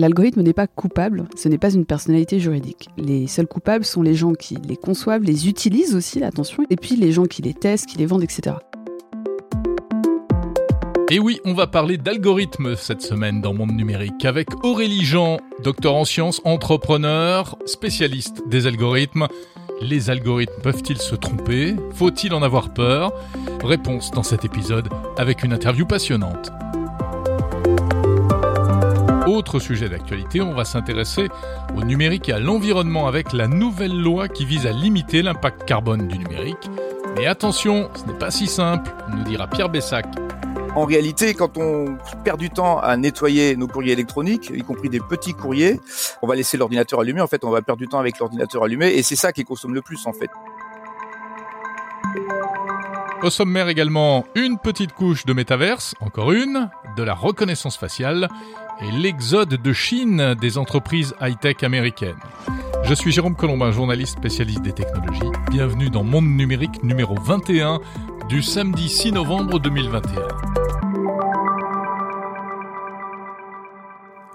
[0.00, 2.88] L'algorithme n'est pas coupable, ce n'est pas une personnalité juridique.
[2.96, 6.96] Les seuls coupables sont les gens qui les conçoivent, les utilisent aussi, attention, et puis
[6.96, 8.56] les gens qui les testent, qui les vendent, etc.
[11.10, 15.94] Et oui, on va parler d'algorithmes cette semaine dans Monde Numérique avec Aurélie Jean, docteur
[15.94, 19.28] en sciences, entrepreneur, spécialiste des algorithmes.
[19.82, 21.76] Les algorithmes peuvent-ils se tromper?
[21.92, 23.12] Faut-il en avoir peur?
[23.62, 24.88] Réponse dans cet épisode
[25.18, 26.50] avec une interview passionnante.
[29.40, 31.28] Autre sujet d'actualité, on va s'intéresser
[31.74, 36.06] au numérique et à l'environnement avec la nouvelle loi qui vise à limiter l'impact carbone
[36.08, 36.68] du numérique.
[37.16, 40.04] Mais attention, ce n'est pas si simple, nous dira Pierre Bessac.
[40.76, 45.00] En réalité, quand on perd du temps à nettoyer nos courriers électroniques, y compris des
[45.00, 45.80] petits courriers,
[46.20, 47.22] on va laisser l'ordinateur allumé.
[47.22, 49.72] En fait, on va perdre du temps avec l'ordinateur allumé et c'est ça qui consomme
[49.72, 50.28] le plus en fait.
[53.22, 58.28] Au sommaire également, une petite couche de métaverse, encore une, de la reconnaissance faciale
[58.82, 62.18] et l'exode de Chine des entreprises high-tech américaines.
[62.84, 65.20] Je suis Jérôme Colombin, journaliste spécialiste des technologies.
[65.50, 67.80] Bienvenue dans Monde Numérique numéro 21
[68.28, 70.60] du samedi 6 novembre 2021.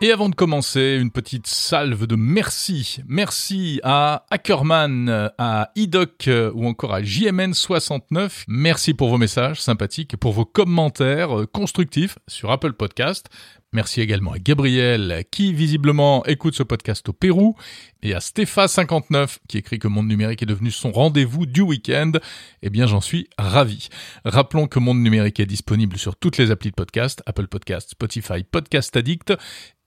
[0.01, 2.99] Et avant de commencer, une petite salve de merci.
[3.07, 8.43] Merci à Ackerman, à IDOC ou encore à JMN69.
[8.47, 13.29] Merci pour vos messages sympathiques et pour vos commentaires constructifs sur Apple Podcast.
[13.75, 17.57] Merci également à Gabriel qui visiblement écoute ce podcast au Pérou
[18.03, 22.13] et à Stéphane59 qui écrit que Monde Numérique est devenu son rendez-vous du week-end.
[22.61, 23.89] Eh bien j'en suis ravi.
[24.23, 28.45] Rappelons que Monde Numérique est disponible sur toutes les applis de podcast, Apple Podcast, Spotify,
[28.49, 29.33] Podcast Addict,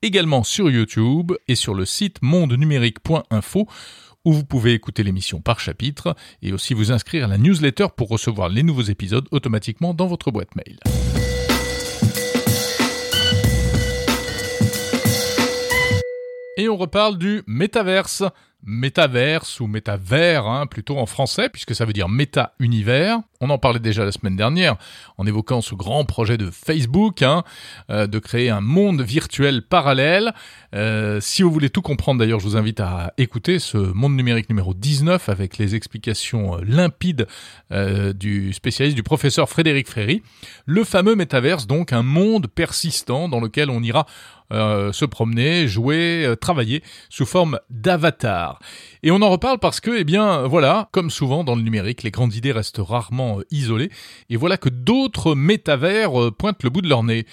[0.03, 3.67] également sur YouTube et sur le site mondenumérique.info
[4.23, 8.09] où vous pouvez écouter l'émission par chapitre et aussi vous inscrire à la newsletter pour
[8.09, 10.77] recevoir les nouveaux épisodes automatiquement dans votre boîte mail.
[16.59, 18.21] Et on reparle du métaverse.
[18.65, 23.19] Métaverse ou métavers, hein, plutôt en français, puisque ça veut dire méta-univers.
[23.39, 24.75] On en parlait déjà la semaine dernière
[25.17, 27.45] en évoquant ce grand projet de Facebook hein,
[27.89, 30.33] euh, de créer un monde virtuel parallèle.
[30.75, 34.49] Euh, si vous voulez tout comprendre d'ailleurs, je vous invite à écouter ce monde numérique
[34.49, 37.27] numéro 19 avec les explications euh, limpides
[38.15, 40.21] du spécialiste du professeur Frédéric Fréry.
[40.65, 44.05] Le fameux métaverse, donc un monde persistant dans lequel on ira
[44.51, 48.59] se promener, jouer, travailler sous forme d'avatar.
[49.03, 52.11] Et on en reparle parce que, eh bien, voilà, comme souvent dans le numérique, les
[52.11, 53.91] grandes idées restent rarement euh, isolées.
[54.29, 57.25] Et voilà que d'autres métavers euh, pointent le bout de leur nez.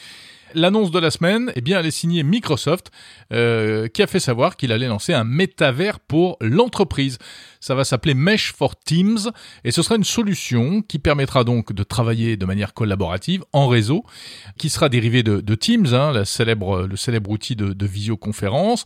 [0.54, 2.90] L'annonce de la semaine, eh bien, elle est signée Microsoft,
[3.32, 7.18] euh, qui a fait savoir qu'il allait lancer un métavers pour l'entreprise.
[7.60, 9.30] Ça va s'appeler Mesh for Teams
[9.64, 14.04] et ce sera une solution qui permettra donc de travailler de manière collaborative en réseau,
[14.56, 18.84] qui sera dérivé de, Teams, hein, la célèbre, le célèbre outil de, de visioconférence.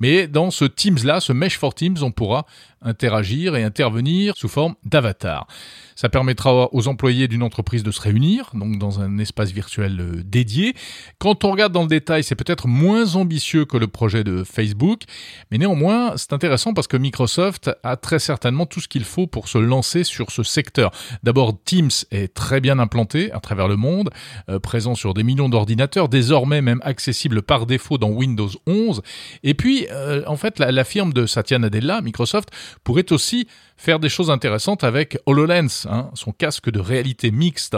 [0.00, 2.46] Mais dans ce Teams-là, ce Mesh for Teams, on pourra
[2.84, 5.46] interagir et intervenir sous forme d'avatar.
[5.94, 10.22] Ça permettra aux employés d'une entreprise de se réunir, donc dans un espace virtuel euh,
[10.24, 10.74] dédié.
[11.18, 15.02] Quand on regarde dans le détail, c'est peut-être moins ambitieux que le projet de Facebook,
[15.50, 19.48] mais néanmoins, c'est intéressant parce que Microsoft a très certainement tout ce qu'il faut pour
[19.48, 20.90] se lancer sur ce secteur.
[21.22, 24.10] D'abord, Teams est très bien implanté à travers le monde,
[24.48, 29.02] euh, présent sur des millions d'ordinateurs, désormais même accessible par défaut dans Windows 11.
[29.42, 32.50] Et puis, euh, en fait, la, firme de Satya Nadella, Microsoft,
[32.84, 33.46] pourrait aussi
[33.76, 37.76] faire des choses intéressantes avec HoloLens, hein, son casque de réalité mixte,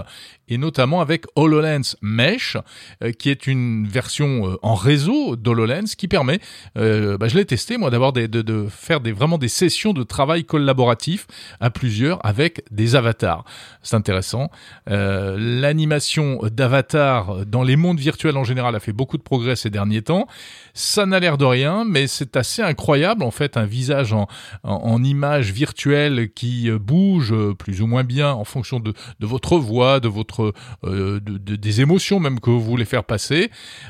[0.48, 2.56] et notamment avec HoloLens Mesh,
[3.02, 6.40] euh, qui est une version euh, en réseau d'HoloLens qui permet,
[6.76, 10.02] euh, bah, je l'ai testé moi, d'avoir de, de, faire des, vraiment des sessions de
[10.02, 11.26] travail collaboratif
[11.60, 13.44] à plusieurs avec des avatars.
[13.82, 14.50] C'est intéressant.
[14.86, 20.02] L'animation d'avatars dans les mondes virtuels en général a fait beaucoup de progrès ces derniers
[20.02, 20.26] temps.
[20.72, 24.14] Ça n'a l'air de rien, mais c'est assez incroyable en fait un visage
[24.62, 29.58] en, image virtuelle qui euh, bouge euh, plus ou moins bien en fonction de, votre
[29.58, 30.52] voix, de votre
[30.84, 33.03] euh, des émotions même que vous voulez faire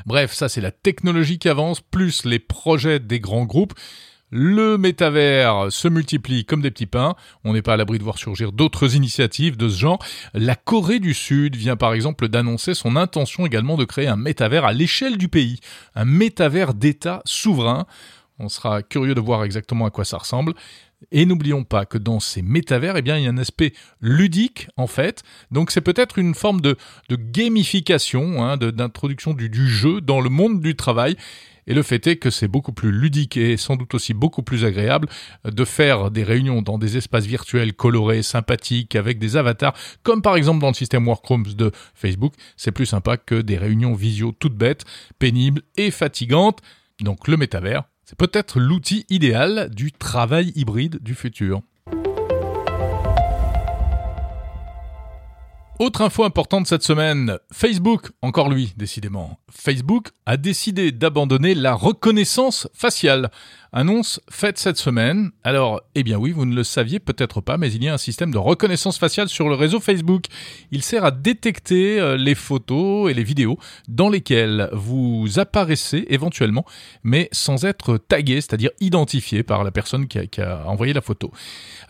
[0.05, 3.73] Bref, ça c'est la technologie qui avance, plus les projets des grands groupes.
[4.31, 7.15] Le métavers se multiplie comme des petits pains.
[7.43, 9.99] On n'est pas à l'abri de voir surgir d'autres initiatives de ce genre.
[10.33, 14.65] La Corée du Sud vient par exemple d'annoncer son intention également de créer un métavers
[14.65, 15.59] à l'échelle du pays.
[15.93, 17.85] Un métavers d'État souverain.
[18.39, 20.53] On sera curieux de voir exactement à quoi ça ressemble.
[21.11, 24.67] Et n'oublions pas que dans ces métavers, eh bien, il y a un aspect ludique,
[24.77, 25.23] en fait.
[25.51, 26.77] Donc, c'est peut-être une forme de,
[27.09, 31.15] gamification, hein, d'introduction du, du jeu dans le monde du travail.
[31.67, 34.65] Et le fait est que c'est beaucoup plus ludique et sans doute aussi beaucoup plus
[34.65, 35.07] agréable
[35.43, 39.73] de faire des réunions dans des espaces virtuels colorés, sympathiques, avec des avatars,
[40.03, 42.33] comme par exemple dans le système Workrooms de Facebook.
[42.55, 44.85] C'est plus sympa que des réunions visio toutes bêtes,
[45.19, 46.61] pénibles et fatigantes
[46.99, 51.61] Donc le métavers, c'est peut-être l'outil idéal du travail hybride du futur.
[55.77, 59.39] Autre info importante cette semaine, Facebook, encore lui, décidément.
[59.51, 63.29] Facebook a décidé d'abandonner la reconnaissance faciale.
[63.73, 65.31] Annonce faite cette semaine.
[65.43, 67.97] Alors, eh bien oui, vous ne le saviez peut-être pas, mais il y a un
[67.97, 70.27] système de reconnaissance faciale sur le réseau Facebook.
[70.71, 76.63] Il sert à détecter euh, les photos et les vidéos dans lesquelles vous apparaissez éventuellement,
[77.03, 81.31] mais sans être tagué, c'est-à-dire identifié par la personne qui a, envoyé la photo.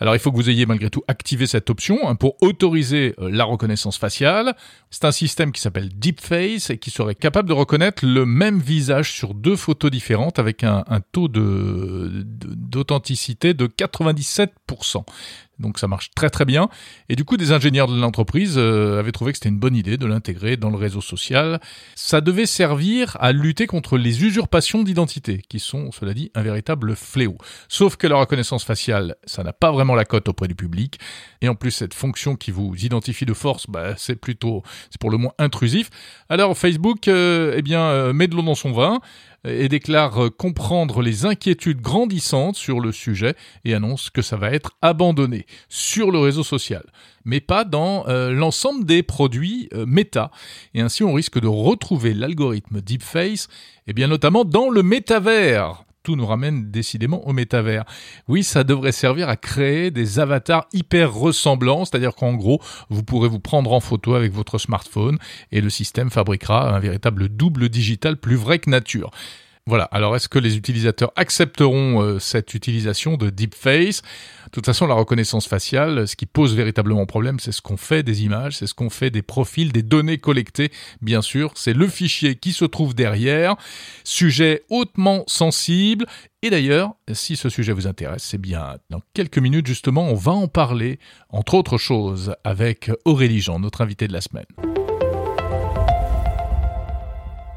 [0.00, 3.30] Alors, il faut que vous ayez malgré tout activé cette option hein, pour autoriser euh,
[3.30, 4.54] la reconnaissance faciale.
[4.90, 9.12] C'est un système qui s'appelle Deepface et qui serait capable de reconnaître le même visage
[9.12, 15.04] sur deux photos différentes avec un taux de d'authenticité de 97%.
[15.58, 16.68] Donc ça marche très très bien.
[17.08, 19.96] Et du coup, des ingénieurs de l'entreprise euh, avaient trouvé que c'était une bonne idée
[19.96, 21.60] de l'intégrer dans le réseau social.
[21.94, 26.94] Ça devait servir à lutter contre les usurpations d'identité, qui sont, cela dit, un véritable
[26.94, 27.38] fléau.
[27.68, 30.98] Sauf que la reconnaissance faciale, ça n'a pas vraiment la cote auprès du public.
[31.40, 35.10] Et en plus, cette fonction qui vous identifie de force, bah, c'est plutôt, c'est pour
[35.10, 35.90] le moins intrusif.
[36.28, 39.00] Alors Facebook, euh, eh bien, euh, met de l'eau dans son vin
[39.44, 43.34] et déclare comprendre les inquiétudes grandissantes sur le sujet
[43.64, 46.84] et annonce que ça va être abandonné sur le réseau social,
[47.24, 50.30] mais pas dans euh, l'ensemble des produits euh, méta.
[50.74, 53.48] Et ainsi on risque de retrouver l'algorithme Deepface,
[53.86, 57.84] et bien notamment dans le métavers tout nous ramène décidément au métavers.
[58.28, 63.28] Oui, ça devrait servir à créer des avatars hyper ressemblants, c'est-à-dire qu'en gros, vous pourrez
[63.28, 65.18] vous prendre en photo avec votre smartphone
[65.50, 69.10] et le système fabriquera un véritable double digital plus vrai que nature.
[69.68, 74.02] Voilà, alors est-ce que les utilisateurs accepteront euh, cette utilisation de deepface?
[74.44, 78.04] De toute façon, la reconnaissance faciale, ce qui pose véritablement problème, c'est ce qu'on fait
[78.04, 80.70] des images, c'est ce qu'on fait des profils, des données collectées,
[81.02, 83.56] bien sûr, c'est le fichier qui se trouve derrière,
[84.04, 86.06] sujet hautement sensible,
[86.42, 90.30] et d'ailleurs, si ce sujet vous intéresse, c'est bien dans quelques minutes justement, on va
[90.30, 94.46] en parler, entre autres choses, avec Aurélie Jean, notre invité de la semaine.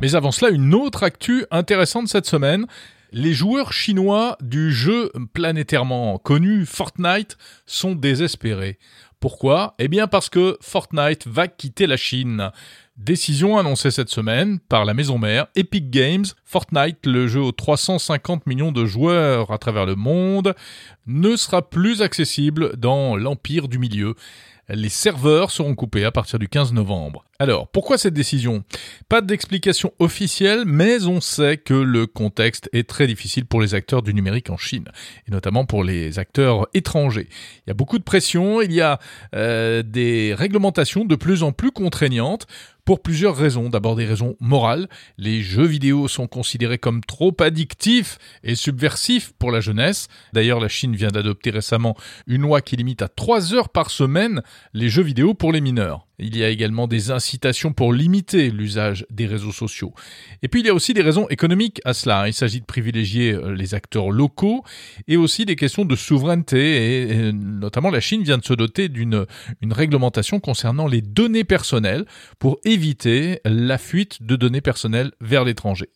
[0.02, 2.66] Mais avant cela, une autre actu intéressante cette semaine.
[3.12, 8.80] Les joueurs chinois du jeu planétairement connu Fortnite sont désespérés.
[9.20, 9.76] Pourquoi?
[9.78, 12.52] Eh bien parce que Fortnite va quitter la Chine.
[12.96, 16.26] Décision annoncée cette semaine par la maison mère Epic Games.
[16.46, 20.54] Fortnite, le jeu aux 350 millions de joueurs à travers le monde,
[21.08, 24.16] ne sera plus accessible dans l'empire du milieu
[24.70, 27.26] les serveurs seront coupés à partir du 15 novembre.
[27.40, 28.64] Alors, pourquoi cette décision?
[29.08, 34.02] Pas d'explication officielle, mais on sait que le contexte est très difficile pour les acteurs
[34.02, 34.90] du numérique en Chine,
[35.28, 37.30] et notamment pour les acteurs étrangers.
[37.66, 39.00] Il y a beaucoup de pression, il y a
[39.36, 42.46] euh, des réglementations de plus en plus contraignantes
[42.90, 43.70] pour plusieurs raisons.
[43.70, 44.90] D'abord des raisons morales.
[45.20, 50.08] Les jeux vidéo sont considérés comme trop addictifs et subversifs pour la jeunesse.
[50.34, 51.96] D'ailleurs, la Chine vient d'adopter récemment
[52.26, 54.42] une loi qui limite à 3 heures par semaine
[54.74, 56.09] les jeux vidéo pour les mineurs.
[56.20, 59.94] Il y a également des incitations pour limiter l'usage des réseaux sociaux.
[60.44, 62.28] Et puis il y a aussi des raisons économiques à cela.
[62.28, 64.64] Il s'agit de privilégier euh, les acteurs locaux
[65.08, 67.10] et aussi des questions de souveraineté.
[67.10, 69.26] Et, notamment la Chine vient de se doter d'une
[69.62, 72.06] une réglementation concernant les données personnelles
[72.38, 75.90] pour éviter la fuite de données personnelles vers l'étranger.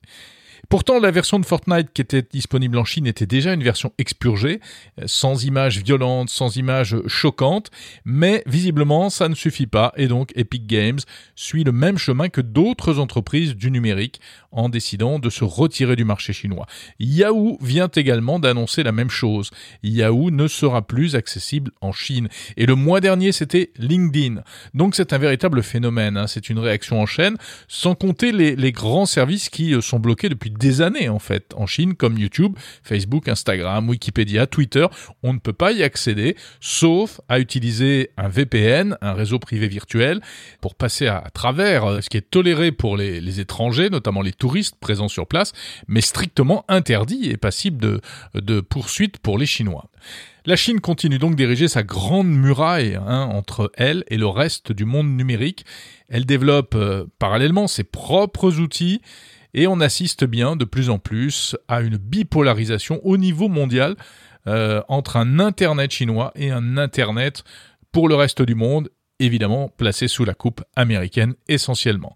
[0.74, 4.60] Pourtant, la version de Fortnite qui était disponible en Chine était déjà une version expurgée,
[5.06, 7.70] sans images violentes, sans images choquantes,
[8.06, 10.98] mais visiblement ça ne suffit pas et donc Epic Games
[11.36, 14.20] suit le même chemin que d'autres entreprises du numérique
[14.52, 16.66] en décidant de se retirer du marché chinois.
[17.00, 19.52] Yahoo vient également d'annoncer la même chose.
[19.84, 22.30] Yahoo ne sera plus accessible en Chine.
[22.58, 24.42] Et le mois dernier, c'était LinkedIn.
[24.74, 26.28] Donc c'est un véritable phénomène, hein.
[26.28, 27.38] c'est une réaction en chaîne,
[27.68, 31.54] sans compter les, les grands services qui euh, sont bloqués depuis des années en fait
[31.58, 34.88] en Chine comme YouTube, Facebook, Instagram, Wikipédia, Twitter.
[35.22, 40.22] On ne peut pas y accéder sauf à utiliser un VPN, un réseau privé virtuel,
[40.62, 44.76] pour passer à, travers euh, ce qui est toléré pour les, étrangers, notamment les touristes
[44.80, 45.52] présents sur place,
[45.88, 48.00] mais strictement interdit et passible de,
[48.34, 49.90] de poursuites pour les Chinois.
[50.46, 54.86] La Chine continue donc d'ériger sa grande muraille hein, entre elle et le reste du
[54.86, 55.66] monde numérique.
[56.08, 59.02] Elle développe euh, parallèlement ses propres outils
[59.54, 63.96] et on assiste bien de plus en plus à une bipolarisation au niveau mondial
[64.48, 67.44] euh, entre un Internet chinois et un Internet
[67.92, 72.16] pour le reste du monde, évidemment placé sous la coupe américaine essentiellement.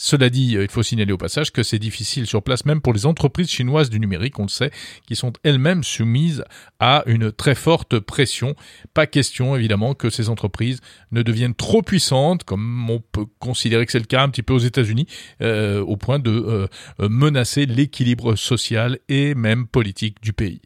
[0.00, 3.04] Cela dit, il faut signaler au passage que c'est difficile sur place même pour les
[3.04, 4.70] entreprises chinoises du numérique, on le sait,
[5.08, 6.44] qui sont elles-mêmes soumises
[6.78, 8.54] à une très forte pression.
[8.94, 13.90] Pas question évidemment que ces entreprises ne deviennent trop puissantes, comme on peut considérer que
[13.90, 15.06] c'est le cas un petit peu aux États-Unis,
[15.42, 16.68] euh, au point de euh,
[17.08, 20.62] menacer l'équilibre social et même politique du pays.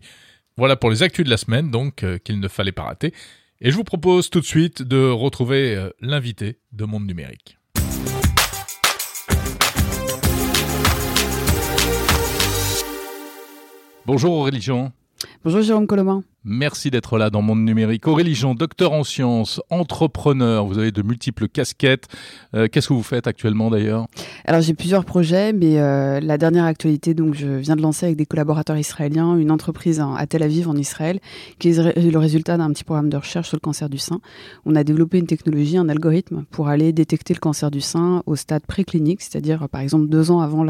[0.59, 3.15] Voilà pour les actus de la semaine, donc euh, qu'il ne fallait pas rater.
[3.62, 7.57] Et je vous propose tout de suite de retrouver l'invité de Monde Numérique.
[14.05, 14.91] Bonjour Aurélie Jean.
[15.45, 16.25] Bonjour Jérôme Colomin.
[16.45, 18.09] Merci d'être là dans Monde Numérique.
[18.09, 22.09] Aurélie docteur en sciences, entrepreneur, vous avez de multiples casquettes.
[22.57, 24.09] Euh, qu'est-ce que vous faites actuellement d'ailleurs?
[24.45, 28.17] Alors j'ai plusieurs projets, mais euh, la dernière actualité, donc je viens de lancer avec
[28.17, 31.21] des collaborateurs israéliens une entreprise à Tel Aviv en Israël,
[31.61, 34.21] qui est le résultat d'un petit programme de recherche sur le cancer du sein.
[34.67, 38.35] On a développé une technologie, un algorithme pour aller détecter le cancer du sein au
[38.35, 40.67] stade préclinique, c'est-à-dire par exemple deux ans avant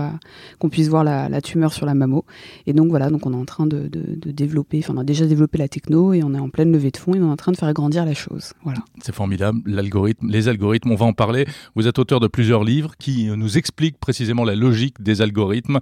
[0.58, 2.26] qu'on puisse voir la, tumeur sur la mammo.
[2.66, 5.24] Et donc voilà, donc on est en train de, de développer, enfin on a déjà
[5.24, 7.36] développé la techno et on est en pleine levée de fonds et on est en
[7.36, 8.52] train de faire grandir la chose.
[8.64, 8.80] Voilà.
[9.02, 11.46] C'est formidable, l'algorithme, les algorithmes, on va en parler.
[11.74, 15.78] Vous êtes auteur de plusieurs livres qui nous expliquent précisément la logique des algorithmes,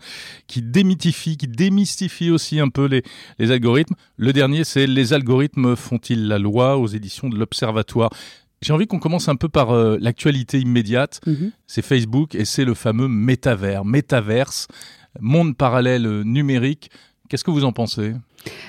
[0.46, 3.02] qui démythifient, qui démystifient aussi un peu les,
[3.38, 3.94] les algorithmes.
[4.16, 8.10] Le dernier, c'est Les algorithmes font-ils la loi aux éditions de l'Observatoire.
[8.62, 11.20] J'ai envie qu'on commence un peu par euh, l'actualité immédiate.
[11.26, 11.52] Mhm.
[11.66, 14.68] C'est Facebook et c'est le fameux métavers, métaverse,
[15.20, 16.90] monde parallèle numérique.
[17.28, 18.12] Qu'est-ce que vous en pensez?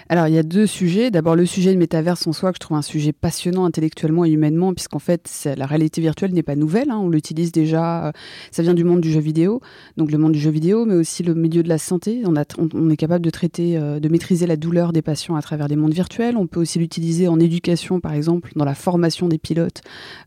[0.10, 1.12] Alors, il y a deux sujets.
[1.12, 4.30] D'abord, le sujet de métaverse en soi, que je trouve un sujet passionnant intellectuellement et
[4.30, 6.92] humainement, puisqu'en fait, la réalité virtuelle n'est pas nouvelle.
[6.92, 6.98] Hein.
[6.98, 8.08] on l'utilise déjà.
[8.08, 8.12] Euh,
[8.52, 9.62] ça vient du monde du jeu vidéo,
[9.98, 12.24] donc le monde du jeu vidéo, mais aussi le milieu de la santé.
[12.26, 15.78] On, est capable de traiter, euh, de maîtriser la douleur des patients à travers des
[15.78, 16.36] mondes virtuels.
[16.36, 19.82] On peut aussi l'utiliser en éducation, par exemple, dans la formation des pilotes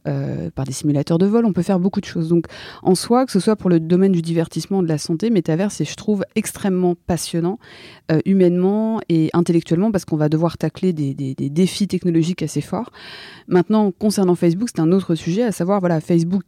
[0.09, 1.45] euh, par des simulateurs de vol.
[1.45, 2.29] On peut faire beaucoup de choses.
[2.29, 2.47] Donc,
[2.83, 5.85] en soi, que ce soit pour le domaine du divertissement, de la santé, métaverse, c'est,
[5.85, 7.59] je trouve, extrêmement passionnant,
[8.25, 12.91] humainement et intellectuellement parce qu'on va devoir tacler des, défis technologiques assez forts.
[13.49, 16.43] Maintenant, concernant Facebook, c'est un autre sujet, à savoir, voilà, Facebook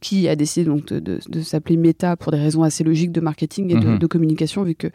[0.00, 3.80] qui a décidé donc de, s'appeler Meta pour des raisons assez logiques de marketing et
[3.80, 4.08] de, mhm.
[4.08, 4.88] communication, vu que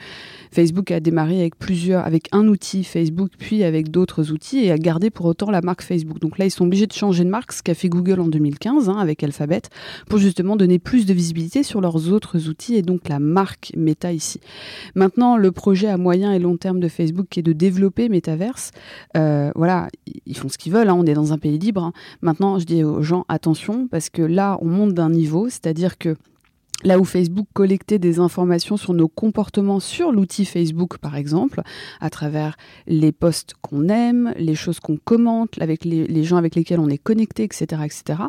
[0.51, 4.77] Facebook a démarré avec plusieurs, avec un outil Facebook, puis avec d'autres outils, et a
[4.77, 6.19] gardé pour autant la marque Facebook.
[6.19, 8.89] Donc là, ils sont obligés de changer de marque, ce qu'a fait Google en 2015
[8.89, 9.61] hein, avec Alphabet,
[10.09, 14.11] pour justement donner plus de visibilité sur leurs autres outils et donc la marque Meta
[14.11, 14.39] ici.
[14.95, 18.71] Maintenant, le projet à moyen et long terme de Facebook qui est de développer Metaverse,
[19.15, 19.89] euh, voilà,
[20.25, 21.83] ils font ce qu'ils veulent, hein, on est dans un pays libre.
[21.83, 21.93] Hein.
[22.21, 26.15] Maintenant, je dis aux gens attention, parce que là, on monte d'un niveau, c'est-à-dire que
[26.83, 31.63] Là où Facebook collectait des informations sur nos comportements sur l'outil Facebook, par exemple,
[31.99, 36.79] à travers les posts qu'on aime, les choses qu'on commente, avec les, gens avec lesquels
[36.79, 38.19] on est connecté, etc., etc.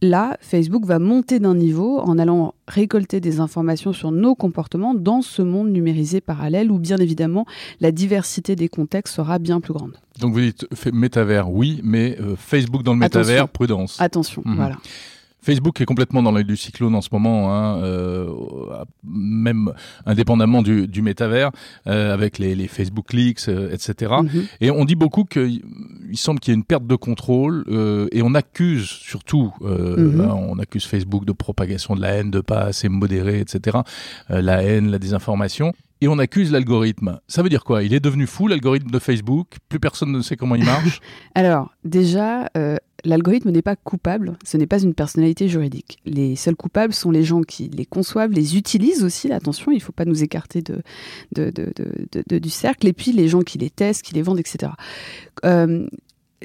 [0.00, 5.20] Là, Facebook va monter d'un niveau en allant récolter des informations sur nos comportements dans
[5.20, 7.44] ce monde numérisé parallèle où, bien évidemment,
[7.80, 9.98] la diversité des contextes sera bien plus grande.
[10.20, 14.00] Donc vous dites métavers, oui, mais euh, Facebook dans le métavers, prudence.
[14.00, 14.56] Attention, mhm.
[14.56, 14.76] voilà.
[15.44, 18.28] Facebook est complètement dans l'œil du cyclone en ce moment, hein, euh,
[19.04, 19.72] même
[20.06, 21.50] indépendamment du, du métavers,
[21.86, 24.14] euh, avec les, les, Facebook leaks, euh, etc.
[24.22, 24.44] Mhm.
[24.62, 25.60] Et on dit beaucoup qu'il
[26.14, 30.34] semble qu'il y ait une perte de contrôle, euh, et on accuse surtout, euh, hein,
[30.34, 33.78] on accuse Facebook de propagation de la haine, de pas assez modéré, etc.
[34.30, 37.20] la haine, la désinformation et on accuse l'algorithme.
[37.28, 37.82] Ça veut dire quoi?
[37.82, 39.56] Il est devenu fou, l'algorithme de Facebook?
[39.68, 41.00] Plus personne ne sait comment il marche?
[41.34, 45.98] Alors, déjà, euh, l'algorithme n'est pas coupable, ce n'est pas une personnalité juridique.
[46.04, 49.82] Les seuls coupables sont les gens qui les conçoivent, les utilisent aussi, attention, il ne
[49.82, 50.82] faut pas nous écarter de,
[52.38, 54.72] du cercle, et puis les gens qui les testent, qui les vendent, etc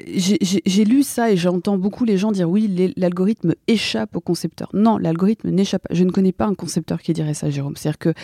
[0.06, 4.68] j'ai lu ça et j'entends beaucoup les gens dire oui, l'algorithme échappe au concepteur.
[4.74, 5.94] Non, l'algorithme n'échappe pas.
[5.94, 7.76] Je ne connais pas un concepteur qui dirait ça, Jérôme.
[7.76, 8.14] C'est-à-dire que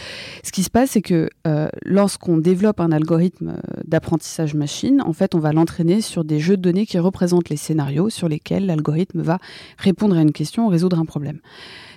[0.44, 5.12] ce qui se passe, c'est que euh, lorsqu'on développe un algorithme euh, d'apprentissage machine, en
[5.12, 8.66] fait, on va l'entraîner sur des jeux de données qui représentent les scénarios sur lesquels
[8.66, 9.38] l'algorithme va
[9.78, 11.40] répondre à une question, résoudre un problème.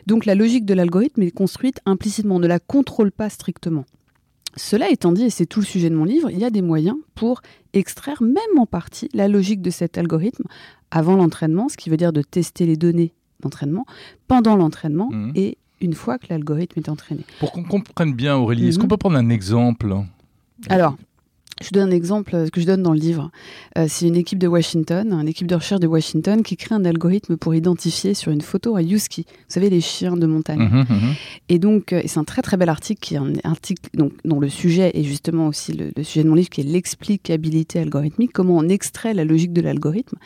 [0.07, 3.85] Donc la logique de l'algorithme est construite implicitement, on ne la contrôle pas strictement.
[4.55, 6.61] Cela étant dit, et c'est tout le sujet de mon livre, il y a des
[6.61, 7.41] moyens pour
[7.73, 10.45] extraire même en partie la logique de cet algorithme
[10.91, 13.85] avant l'entraînement, ce qui veut dire de tester les données d'entraînement,
[14.27, 15.31] pendant l'entraînement mmh.
[15.35, 17.23] et une fois que l'algorithme est entraîné.
[17.39, 18.81] Pour qu'on comprenne bien, Aurélie, est-ce mmh.
[18.81, 19.95] qu'on peut prendre un exemple
[20.67, 20.97] Alors,
[21.61, 23.31] Je donne un exemple euh, que je donne dans le livre.
[23.77, 26.85] Euh, c'est une équipe de Washington, une équipe de recherche de Washington qui crée un
[26.85, 29.25] algorithme pour identifier sur une photo un husky.
[29.27, 30.59] Vous savez, les chiens de montagne.
[30.59, 31.13] Mhm, mhm.
[31.49, 34.13] Et donc, euh, et c'est un très très bel article qui est un article donc,
[34.25, 37.79] dont le sujet est justement aussi le, le sujet de mon livre qui est l'explicabilité
[37.79, 40.17] algorithmique, comment on extrait la logique de l'algorithme.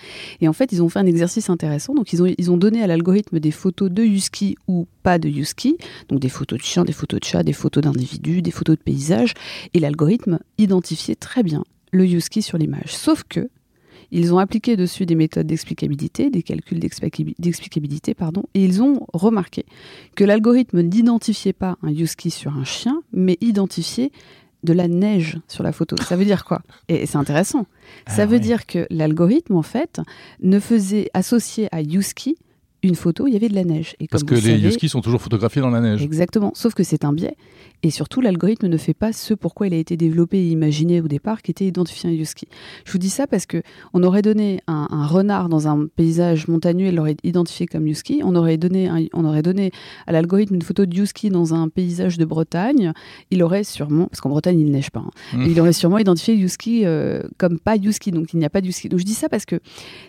[0.41, 1.93] Et en fait, ils ont fait un exercice intéressant.
[1.93, 5.27] Donc, ils ont, ils ont donné à l'algorithme des photos de husky ou pas de
[5.27, 5.77] husky,
[6.09, 8.81] donc des photos de chiens, des photos de chats, des photos d'individus, des photos de
[8.81, 9.33] paysages,
[9.73, 12.95] et l'algorithme identifiait très bien le husky sur l'image.
[12.95, 13.49] Sauf que
[14.11, 16.79] ils ont appliqué dessus des méthodes d'explicabilité, des calculs
[17.39, 19.65] d'explicabilité, pardon, et ils ont remarqué
[20.15, 24.11] que l'algorithme n'identifiait pas un husky sur un chien, mais identifiait
[24.63, 25.95] de la neige sur la photo.
[26.01, 26.61] Ça veut dire quoi?
[26.89, 27.65] Et c'est intéressant.
[28.07, 28.39] Ça Ah veut ouais.
[28.39, 29.99] dire que l'algorithme, en fait,
[30.41, 32.37] ne faisait associer à husky
[32.83, 33.95] une photo, il y avait de la neige.
[33.99, 36.01] Et Parce comme que les savez- sont toujours photographiés dans la neige.
[36.03, 37.35] Exactement, sauf que c'est un biais.
[37.83, 41.07] Et surtout, l'algorithme ne fait pas ce pourquoi il a été développé et imaginé au
[41.07, 42.47] départ, qui était identifier un husky.
[42.85, 43.61] Je vous dis ça parce que
[43.93, 48.21] on aurait donné un, un renard dans un paysage montagneux, il l'aurait identifié comme husky.
[48.23, 49.71] On aurait donné, un- on aurait donné
[50.07, 52.93] à l'algorithme une photo de husky dans un paysage de Bretagne.
[53.31, 55.45] Il aurait sûrement, parce qu'en Bretagne il neige pas, hein, Mm.
[55.51, 58.11] il aurait sûrement identifié husky euh, comme pas husky.
[58.11, 58.87] Donc il n'y a pas de husky.
[58.87, 59.59] Donc je dis ça parce que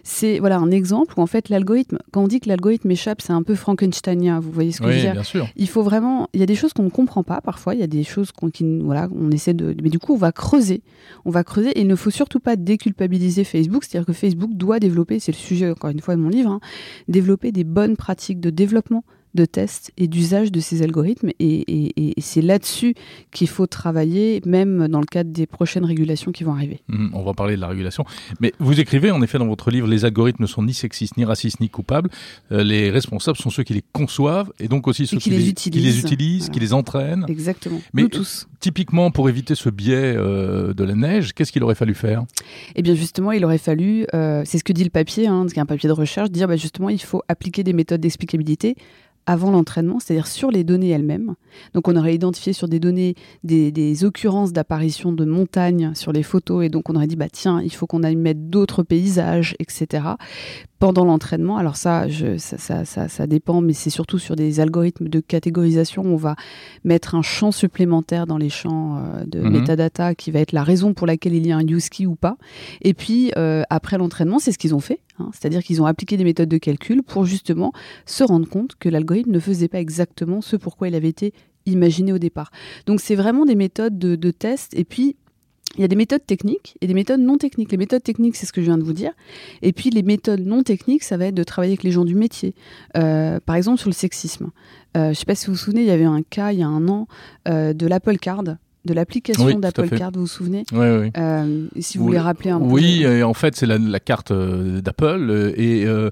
[0.05, 3.33] c'est voilà un exemple où en fait l'algorithme, quand on dit que l'algorithme échappe, c'est
[3.33, 4.39] un peu Frankensteinien.
[4.41, 5.13] Vous voyez ce que je veux dire?
[5.13, 5.49] bien sûr.
[5.57, 6.29] il faut vraiment.
[6.35, 7.64] Il y a des choses qu'on ne comprend pas parfois.
[7.73, 8.51] Il y a des choses qu'on
[8.83, 9.75] voilà, on essaie de.
[9.83, 10.83] Mais du coup, on va creuser.
[11.25, 11.71] On va creuser.
[11.71, 13.85] Et il ne faut surtout pas déculpabiliser Facebook.
[13.85, 16.61] C'est-à-dire que Facebook doit développer, c'est le sujet encore une fois de mon livre, hein,
[17.09, 21.31] développer des bonnes pratiques de développement de tests et d'usage de ces algorithmes.
[21.41, 22.95] Et, et- et c'est là-dessus
[23.33, 26.81] qu'il faut travailler, même dans le cadre des prochaines régulations qui vont arriver.
[26.89, 28.05] Mhm, On va parler de la régulation.
[28.41, 31.25] Mais vous écrivez, en effet, dans votre livre, les algorithmes ne sont ni sexistes, ni
[31.25, 32.11] racistes, ni coupables.
[32.53, 35.55] Euh, les responsables sont ceux qui les conçoivent et donc aussi ceux qui les utilisent.
[35.55, 36.53] qui les, utilisent, Voilà.
[36.55, 37.27] qui les entraînent.
[37.29, 37.81] Exactement.
[37.93, 38.47] Mais- Nous tous.
[38.61, 42.25] Typiquement, pour éviter ce biais euh, de la neige, qu'est-ce qu'il aurait fallu faire?
[42.77, 45.67] Eh bien justement, il aurait fallu, euh, c'est ce que dit le papier, hein, un
[45.67, 48.77] papier de recherche, dire bah, justement il faut appliquer des méthodes d'explicabilité
[49.27, 51.35] avant l'entraînement, c'est-à-dire sur les données elles-mêmes.
[51.73, 53.15] Donc on aurait identifié sur des données
[53.45, 57.29] des, des occurrences d'apparition de montagnes sur les photos et donc on aurait dit bah
[57.33, 60.05] tiens il faut qu'on aille mettre d'autres paysages, etc.
[60.79, 64.61] Pendant l'entraînement, alors ça, je, ça, ça, ça, ça dépend, mais c'est surtout sur des
[64.61, 66.03] algorithmes de catégorisation.
[66.05, 66.37] On va
[66.85, 69.51] mettre un champ supplémentaire dans les champs euh, de Mhm.
[69.61, 72.17] metadata qui va être la raison pour laquelle il y a un use key ou
[72.17, 72.37] pas.
[72.83, 75.01] Et puis, euh, après l'entraînement, c'est ce qu'ils ont fait.
[75.19, 75.31] Hein.
[75.33, 77.73] C'est-à-dire qu'ils ont appliqué des méthodes de calcul pour justement
[78.07, 81.33] se rendre compte que l'algorithme ne faisait pas exactement ce pourquoi il avait été
[81.67, 82.51] imaginé au départ.
[82.87, 84.75] Donc, c'est vraiment des méthodes de, test.
[84.75, 85.17] Et puis,
[85.77, 87.73] il y a des méthodes techniques et des méthodes non techniques.
[87.73, 89.13] Les méthodes techniques, c'est ce que je viens de vous dire.
[89.63, 92.15] Et puis, les méthodes non techniques, ça va être de travailler avec les gens du
[92.15, 92.55] métier.
[92.97, 94.51] Euh, par exemple, sur le sexisme.
[94.97, 96.61] Euh, je ne sais pas si vous vous souvenez, il y avait un cas il
[96.61, 97.09] y a un an
[97.49, 98.45] euh, de l'Apple Card,
[98.85, 99.89] de l'application Oui, d'Apple.
[99.91, 100.65] Card, vous vous souvenez?
[100.73, 101.11] Oui, oui.
[101.17, 102.67] Euh, Si vous voulez rappeler un peu.
[102.67, 106.11] Oui, et en fait, c'est la, la carte euh, d'Apple euh, et euh,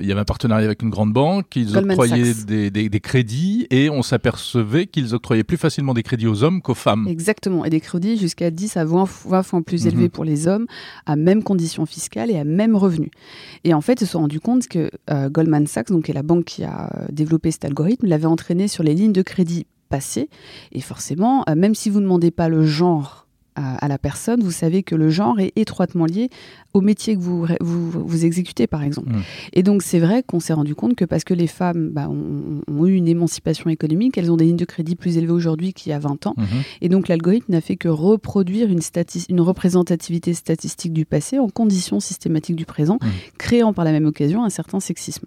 [0.00, 1.56] il y avait un partenariat avec une grande banque.
[1.56, 6.02] Ils Goldman octroyaient des, des- des crédits et on s'apercevait qu'ils octroyaient plus facilement des
[6.02, 7.06] crédits aux hommes qu'aux femmes.
[7.08, 7.64] Exactement.
[7.64, 9.88] Et des crédits jusqu'à 10 à 20 fois, 20 fois plus Mhm.
[9.92, 10.66] élevés pour les hommes,
[11.06, 13.10] à même conditions fiscales et à même revenu.
[13.64, 16.22] Et en fait, ils se sont rendus compte que euh, Goldman Sachs, donc, est la
[16.22, 19.66] banque qui a euh, développé cet algorithme, l'avait entraîné sur les lignes de crédit
[20.72, 24.42] Et forcément, euh, même si vous ne demandez pas le genre à, à la personne,
[24.42, 26.30] vous savez que le genre est étroitement lié
[26.72, 29.10] au métier que vous, vous, vous exécutez, par exemple.
[29.10, 29.22] Mhm.
[29.54, 32.60] Et donc, c'est vrai qu'on s'est rendu compte que parce que les femmes bah, ont,
[32.70, 35.90] ont eu une émancipation économique, elles ont des lignes de crédit plus élevées aujourd'hui qu'il
[35.90, 36.34] y a 20 ans.
[36.36, 36.46] Mhm.
[36.80, 38.80] Et donc l'algorithme n'a fait que reproduire une,
[39.28, 43.06] une représentativité statistique du passé en conditions systématiques du présent, Mmh.
[43.38, 45.26] créant par la même occasion un certain sexisme.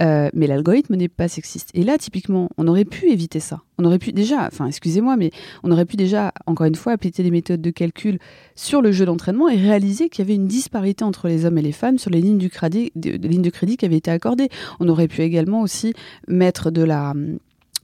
[0.00, 1.70] Euh, mais l'algorithme n'est pas sexiste.
[1.74, 3.60] Et là, typiquement, on aurait pu éviter ça.
[3.78, 5.30] On aurait pu déjà, enfin excusez-moi, mais
[5.62, 8.18] on aurait pu déjà, encore une fois, appliquer des méthodes de calcul
[8.54, 11.62] sur le jeu d'entraînement et réaliser qu'il y avait une disparité entre les hommes et
[11.62, 14.48] les femmes sur les lignes, du crédit, lignes de crédit qui avaient été accordées.
[14.80, 15.94] On aurait pu également aussi
[16.28, 17.14] mettre de la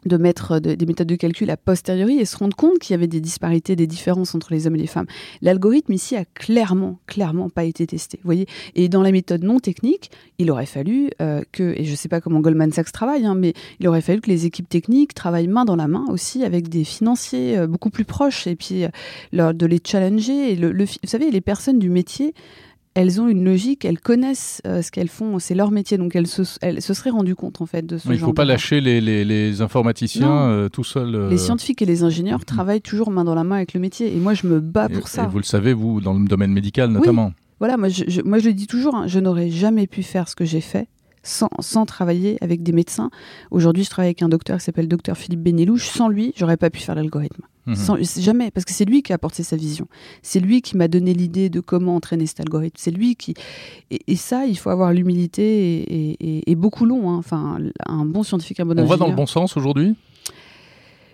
[0.06, 2.94] de mettre de- des méthodes de calcul a posteriori et se rendre compte qu'il y
[2.94, 5.06] avait des disparités, des différences entre les hommes et les femmes.
[5.42, 8.20] L'algorithme ici a clairement, clairement pas été testé.
[8.24, 11.96] Voyez Et dans la méthode non technique, il aurait fallu euh, que, et je ne
[11.96, 15.14] sais pas comment Goldman Sachs travaille, hein, mais il aurait fallu que les équipes techniques
[15.14, 18.84] travaillent main dans la main aussi avec des financiers euh, beaucoup plus proches et puis
[18.84, 20.52] euh, de les challenger.
[20.52, 22.34] Et le, vous savez, les personnes du métier,
[23.00, 26.26] elles ont une logique, elles connaissent euh, ce qu'elles font, c'est leur métier, donc elles
[26.26, 28.44] se, elles se seraient rendues compte en fait de ce Mais il ne faut pas
[28.44, 31.14] lâcher les, les- les informaticiens euh, tout seuls.
[31.14, 34.14] euh, Les scientifiques et les ingénieurs travaillent toujours main dans la main avec le métier.
[34.14, 35.26] Et moi, je me bats et- pour et ça.
[35.26, 37.32] vous le savez, vous, dans le domaine médical notamment.
[37.60, 40.28] Voilà, moi je, je- moi, je le dis toujours, hein, je n'aurais jamais pu faire
[40.28, 40.88] ce que j'ai fait
[41.22, 43.10] sans, sans travailler avec des médecins.
[43.50, 45.86] Aujourd'hui, je travaille avec un docteur qui s'appelle docteur Philippe Bénélouche.
[45.88, 47.42] Sans lui, j'aurais pas pu faire l'algorithme.
[47.68, 48.04] Mhm.
[48.18, 49.86] jamais, parce que c'est lui qui a apporté sa vision.
[50.22, 52.76] C'est lui qui m'a donné l'idée de comment entraîner cet algorithme.
[52.78, 53.34] C'est lui qui.
[53.90, 57.10] Et, ça, il faut avoir l'humilité et, beaucoup long.
[57.10, 57.16] Hein.
[57.18, 59.94] Enfin, un bon scientifique, un bon On va dans le bon sens aujourd'hui?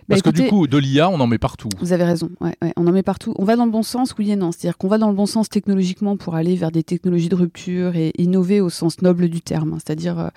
[0.07, 1.69] Bah, Parce que du coup, de l'IA, on en met partout.
[1.79, 2.29] Vous avez raison,
[2.77, 3.33] on en met partout.
[3.37, 4.51] On va dans le bon sens, oui et non.
[4.51, 7.95] C'est-à-dire qu'on va dans le bon sens technologiquement pour aller vers des technologies de rupture
[7.95, 9.77] et innover au sens noble du terme, hein.
[9.83, 10.29] c'est-à-dire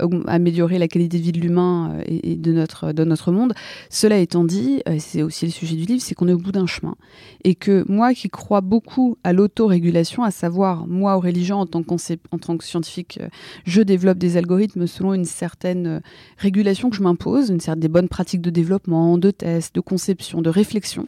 [0.00, 3.52] euh, améliorer la qualité de vie de l'humain euh, et, de, notre, de notre monde.
[3.90, 6.52] Cela étant dit, euh, c'est aussi le sujet du livre, c'est qu'on est au bout
[6.52, 6.94] d'un chemin.
[7.42, 11.82] Et que moi qui crois beaucoup à l'autorégulation, à savoir, moi, Aurélie Jean, en tant
[11.82, 11.94] que,
[12.30, 13.18] en tant que scientifique,
[13.64, 16.00] je développe des algorithmes selon une certaine
[16.38, 20.42] régulation que je m'impose, une certaine des bonnes pratiques de développement de tests, de conception,
[20.42, 21.06] de réflexion.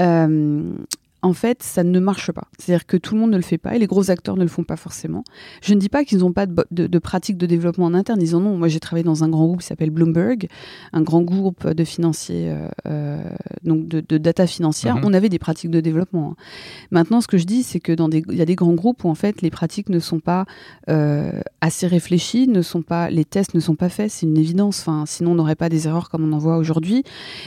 [0.00, 0.74] Euh,
[1.22, 2.48] en fait, ça ne marche pas.
[2.58, 4.48] C'est-à-dire que tout le monde ne le fait pas et les gros acteurs ne le
[4.48, 5.22] font pas forcément.
[5.62, 8.20] Je ne dis pas qu'ils n'ont pas de, de, de pratiques de développement en interne,
[8.20, 8.56] ils en ont.
[8.56, 10.48] Moi, j'ai travaillé dans un grand groupe qui s'appelle Bloomberg,
[10.92, 13.22] un grand groupe de financiers, euh, euh
[13.62, 14.96] donc de, de, data financière.
[14.96, 15.04] Mhm.
[15.04, 16.32] On avait des pratiques de développement.
[16.32, 16.42] Hein.
[16.90, 19.04] Maintenant, ce que je dis, c'est que dans des, il y a des grands groupes
[19.04, 20.44] où en fait les pratiques ne sont pas
[20.90, 24.10] euh, assez réfléchies, ne sont pas, les tests ne sont pas faits.
[24.10, 24.80] C'est une évidence.
[24.80, 27.04] Enfin, sinon on n'aurait pas des erreurs comme on en voit aujourd'hui.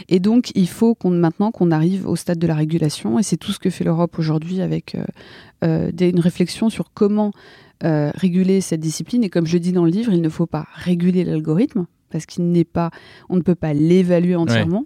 [0.08, 3.38] Et donc, il faut qu'on maintenant qu'on arrive au stade de la régulation et c'est
[3.38, 5.04] tout ce que fait l'Europe aujourd'hui avec euh,
[5.63, 7.32] euh, une réflexion sur comment
[7.84, 9.23] euh, réguler cette discipline.
[9.23, 12.49] Et comme je dis dans le livre, il ne faut pas réguler l'algorithme parce qu'il
[12.51, 12.91] n'est pas,
[13.30, 14.86] on ne peut pas l'évaluer entièrement.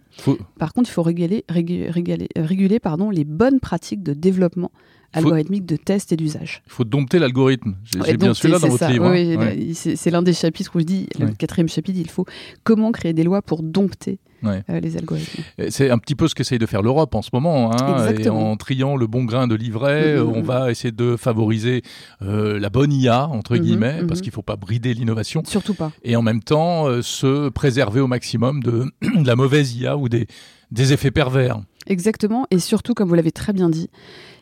[0.57, 1.89] Par contre, il faut réguler, réguler,
[2.35, 4.71] réguler pardon, les bonnes pratiques de développement
[5.13, 6.61] algorithmique de test et d'usage.
[6.67, 7.75] Il faut dompter l'algorithme.
[7.83, 9.11] J'ai bien celui-là dans votre livre.
[9.11, 9.73] Oui, hein.
[9.73, 12.25] c'est l'un des chapitres où je dis, le quatrième chapitre, il faut
[12.63, 15.43] comment créer des lois pour dompter euh, les algorithmes.
[15.69, 17.71] C'est un petit peu ce qu'essaye de faire l'Europe en ce moment.
[17.73, 20.45] Hein, et en triant le bon grain de livret, mm-hmm, on mm-hmm.
[20.45, 21.81] va essayer de favoriser
[22.21, 25.43] euh, la bonne IA, entre mm-hmm, guillemets, parce qu'il ne faut pas brider l'innovation.
[25.45, 25.91] Surtout pas.
[26.03, 30.09] Et en même temps, euh, se préserver au maximum de, de, la mauvaise IA ou
[30.09, 30.27] des,
[30.71, 31.59] des effets pervers.
[31.87, 32.45] Exactement.
[32.51, 33.89] Et surtout, comme vous l'avez très bien dit,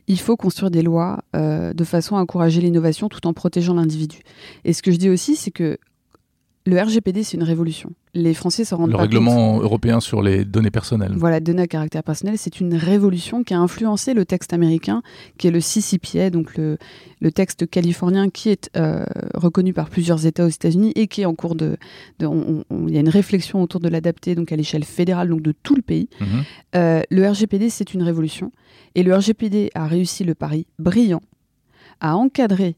[0.08, 4.20] il faut construire des lois de façon à encourager l'innovation tout en protégeant l'individu.
[4.64, 5.78] Et ce que je dis aussi, c'est que
[6.68, 7.92] le RGPD, c'est une révolution.
[8.14, 11.14] Les Français se rendent le pas règlement européen sur les données personnelles.
[11.16, 15.02] Voilà, données à caractère personnel, c'est une révolution qui a influencé le texte américain,
[15.38, 16.78] qui est le CCPA, donc le,
[17.32, 21.36] texte californien qui est euh, reconnu par plusieurs États aux États-Unis et qui est en
[21.36, 21.78] cours de.
[22.20, 22.26] il
[22.90, 25.82] y a une réflexion autour de l'adapter, donc à l'échelle fédérale, donc de tout le
[25.82, 26.10] pays.
[26.20, 26.28] Mhm.
[26.76, 28.52] Euh, le RGPD, c'est une révolution.
[28.94, 31.22] Et le RGPD a réussi le pari brillant
[32.02, 32.76] à encadrer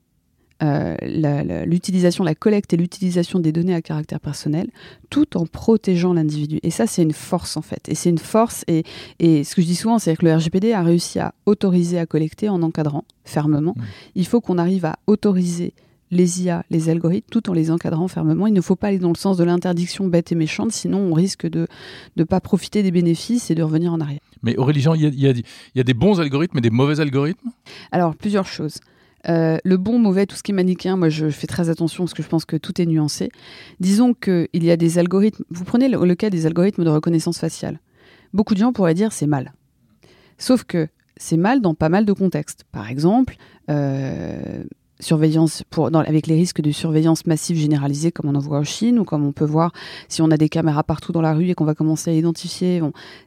[0.61, 4.69] euh, l'utilisation, la, collecte et l'utilisation des données à caractère personnel,
[5.09, 6.59] tout en protégeant l'individu.
[6.63, 7.87] Et ça, c'est une force en fait.
[7.87, 8.65] Et c'est une force.
[8.67, 8.83] Et,
[9.19, 12.05] et, ce que je dis souvent, c'est que le RGPD a réussi à autoriser à
[12.05, 13.73] collecter en encadrant fermement.
[13.75, 13.83] Mmh.
[14.15, 15.73] Il faut qu'on arrive à autoriser
[16.11, 18.47] les IA, les algorithmes, tout en les encadrant fermement.
[18.47, 21.13] Il ne faut pas aller dans le sens de l'interdiction bête et méchante, sinon on
[21.13, 21.67] risque de
[22.17, 24.21] ne pas profiter des bénéfices et de revenir en arrière.
[24.41, 25.43] Mais Aurélie Jean, il y, y,
[25.75, 27.49] y a, des bons algorithmes et des mauvais algorithmes?
[27.91, 28.79] Alors, plusieurs choses.
[29.27, 32.13] Euh, le bon, mauvais, tout ce qui est manichéen, moi je fais très attention parce
[32.13, 33.29] que je pense que tout est nuancé.
[33.79, 35.43] Disons qu'il y a des algorithmes.
[35.49, 37.79] Vous prenez le, cas des algorithmes de reconnaissance faciale.
[38.33, 39.53] Beaucoup de gens pourraient dire c'est mal.
[40.37, 42.63] Sauf que c'est mal dans pas mal de contextes.
[42.71, 43.35] Par exemple,
[43.69, 44.63] euh,
[45.01, 49.03] surveillance avec les risques de surveillance massive généralisée comme on en voit en Chine ou
[49.03, 49.73] comme on peut voir
[50.07, 52.81] si on a des caméras partout dans la rue et qu'on va commencer à identifier,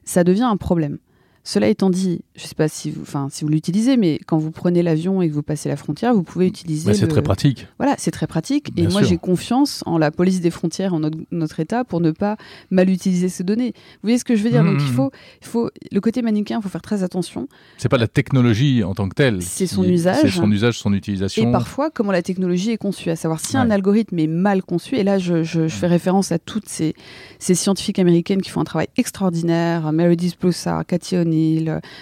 [0.04, 0.98] ça devient un problème.
[1.44, 4.38] Cela étant dit, je ne sais pas si vous, enfin, si vous l'utilisez, mais quand
[4.38, 6.86] vous prenez l'avion et que vous passez la frontière, vous pouvez utiliser.
[6.86, 7.66] Bah, c'est très pratique.
[7.78, 8.72] Voilà, c'est très pratique.
[8.76, 12.36] et moi, j'ai confiance en la police des frontières, en notre, État, pour ne pas
[12.70, 13.72] mal utiliser ces données.
[13.74, 14.64] Vous voyez ce que je veux dire?
[14.64, 14.94] Donc, il mmh.
[14.94, 17.48] faut, il faut le côté manichéen, il faut faire très attention.
[17.76, 19.42] C'est pas la technologie en tant que telle.
[19.42, 20.18] C'est son usage.
[20.22, 21.48] C'est son usage, son utilisation.
[21.48, 24.96] Et parfois, comment la technologie est conçue, à savoir si un algorithme est mal conçu.
[24.96, 26.94] Et là, je, je, fais référence à toutes ces,
[27.40, 31.31] ces, scientifiques américaines qui font un travail extraordinaire, Meredith Broussard, Cathy O'Neill.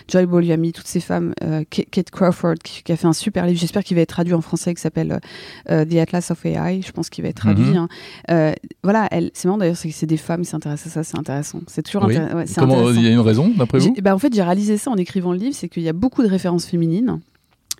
[0.09, 3.85] Joy Boliami, toutes ces femmes, euh, Kate Crawford qui, a fait un super livre, j'espère
[3.85, 5.21] qu'il va être traduit en français, qui s'appelle
[5.71, 7.65] euh, The Atlas of AI, je pense qu'il va être traduit.
[7.65, 7.77] Mhm.
[7.77, 7.89] Hein.
[8.31, 11.61] Euh, voilà, c'est marrant d'ailleurs, c'est des femmes qui s'intéressent à ça, c'est intéressant.
[11.67, 12.61] C'est toujours intéressant.
[12.61, 13.95] Comment il y a une raison d'après vous?
[14.03, 16.23] Bah, En fait, j'ai réalisé ça en écrivant le livre, c'est qu'il y a beaucoup
[16.23, 17.21] de références féminines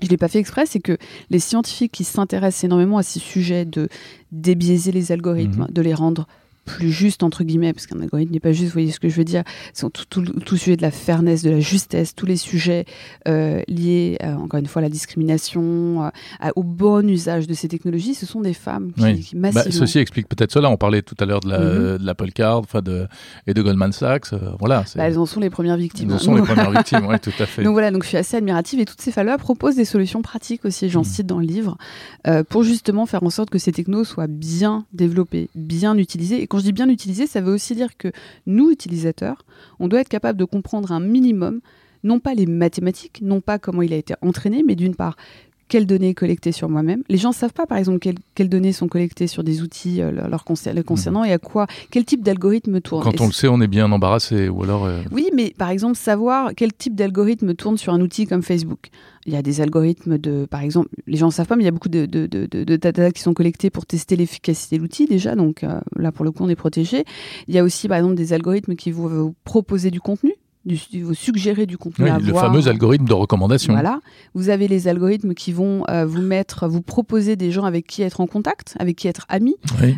[0.01, 0.97] je ne l'ai pas fait exprès, c'est que
[1.29, 3.89] les scientifiques qui s'intéressent énormément à ces sujets de
[4.33, 5.71] débiaiser les algorithmes, mhm.
[5.71, 6.27] de les rendre
[6.65, 9.17] plus juste, entre guillemets, parce qu'un algorithme n'est pas juste, vous voyez ce que je
[9.17, 9.43] veux dire,
[9.73, 12.85] c'est tout, tout, tout, sujet de la fairness, de la justesse, tous les sujets
[13.29, 17.69] euh, liés, euh, encore une fois, à la discrimination, euh, au bon usage de ces
[17.69, 19.73] technologies, ce sont des femmes qui, bah, massivement...
[19.73, 23.07] ceci explique peut-être cela, on parlait tout à l'heure de la, mm l'Apple Card de,
[23.47, 24.85] et de Goldman Sachs, voilà.
[24.97, 26.11] Bah, elles en sont les premières victimes.
[26.11, 27.63] Elles en sont les premières victimes, oui, tout à fait.
[27.63, 30.65] Donc voilà, donc je suis assez admirative et toutes ces femmes-là proposent des solutions pratiques
[30.65, 31.05] aussi, j'en mhm.
[31.05, 31.77] cite dans le livre,
[32.49, 36.59] pour justement faire en sorte que ces technos soient bien développés, bien utilisés et quand
[36.59, 38.11] je dis bien utiliser, ça veut aussi dire que
[38.45, 39.45] nous, utilisateurs,
[39.79, 41.61] on doit être capable de comprendre un minimum,
[42.03, 45.17] non pas les mathématiques, non pas comment il a été entraîné, mais d'une part,
[45.71, 47.05] quelles données collectées sur moi-même.
[47.09, 48.01] Les gens ne savent pas, par exemple,
[48.35, 52.23] quelles, données sont collectées sur des outils euh, leur concernant et à quoi, quel type
[52.23, 53.05] d'algorithme tourne.
[53.05, 54.49] Quand on le sait, on est bien embarrassé.
[54.49, 58.27] Ou alors, euh, Oui, mais par exemple, savoir quel type d'algorithme tourne sur un outil
[58.27, 58.91] comme Facebook.
[59.27, 61.67] Il y a des algorithmes de, par exemple, les gens ne savent pas, mais il
[61.67, 65.37] y a beaucoup de, de, data qui sont collectés pour tester l'efficacité de l'outil déjà.
[65.37, 67.05] Donc euh, là, pour le coup, on est protégé.
[67.47, 70.33] Il y a aussi, par exemple, des algorithmes qui vont vous proposer du contenu
[70.65, 73.73] du, vous suggérer du contenu oui, Le fameux algorithme de recommandation.
[73.73, 74.01] Voilà.
[74.35, 78.03] Vous avez les algorithmes qui vont euh, vous mettre, vous proposer des gens avec qui
[78.03, 79.57] être en contact, avec qui être amis.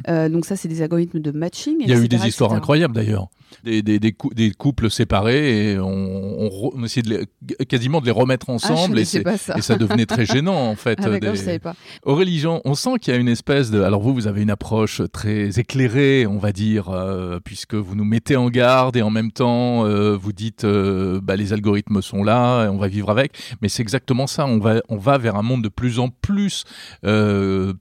[0.09, 1.77] Euh, donc ça, c'est des algorithmes de matching.
[1.81, 3.29] Il y a eu des histoires incroyables d'ailleurs
[3.65, 7.27] des, des, des, couples séparés et on, on, essayait de
[7.59, 9.21] les, quasiment de les remettre ah, ensemble et, ça.
[9.57, 9.77] et, ça.
[9.77, 10.99] devenait très gênant en fait.
[11.03, 11.29] Ah, des...
[11.29, 11.75] je savais pas.
[12.05, 13.83] Aurélie Jean, on sent qu'il y a une espèce de...
[13.83, 18.05] Alors vous, vous avez une approche très éclairée, on va dire, euh, puisque vous nous
[18.05, 22.25] mettez en garde et en même temps euh, vous dites euh, bah, les algorithmes sont
[22.25, 23.33] là, on va vivre avec.
[23.61, 26.65] Mais c'est exactement ça, on va, on va vers un monde de plus en plus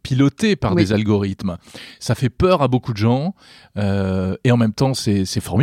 [0.03, 1.57] piloté par des algorithmes.
[1.99, 3.33] Ça fait peur à beaucoup de gens
[3.77, 5.60] et en même temps c'est formidable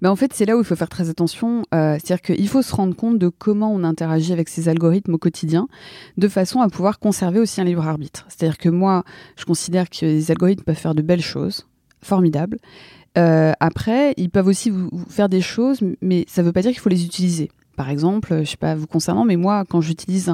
[0.00, 1.62] mais en fait, c'est là où il faut faire très attention.
[1.74, 5.18] Euh, c'est-à-dire qu'il faut se rendre compte de comment on interagit avec ces algorithmes au
[5.18, 5.68] quotidien,
[6.16, 8.26] de façon à pouvoir conserver aussi un libre arbitre.
[8.28, 9.04] C'est-à-dire que moi,
[9.36, 11.66] je considère que les algorithmes peuvent faire de belles choses,
[12.02, 12.58] formidables.
[13.18, 16.70] Euh, après, ils peuvent aussi vous, faire des choses, mais ça ne veut pas dire
[16.70, 17.50] qu'il faut les utiliser.
[17.76, 20.30] Par exemple, je sais pas vous concernant, mais moi, quand j'utilise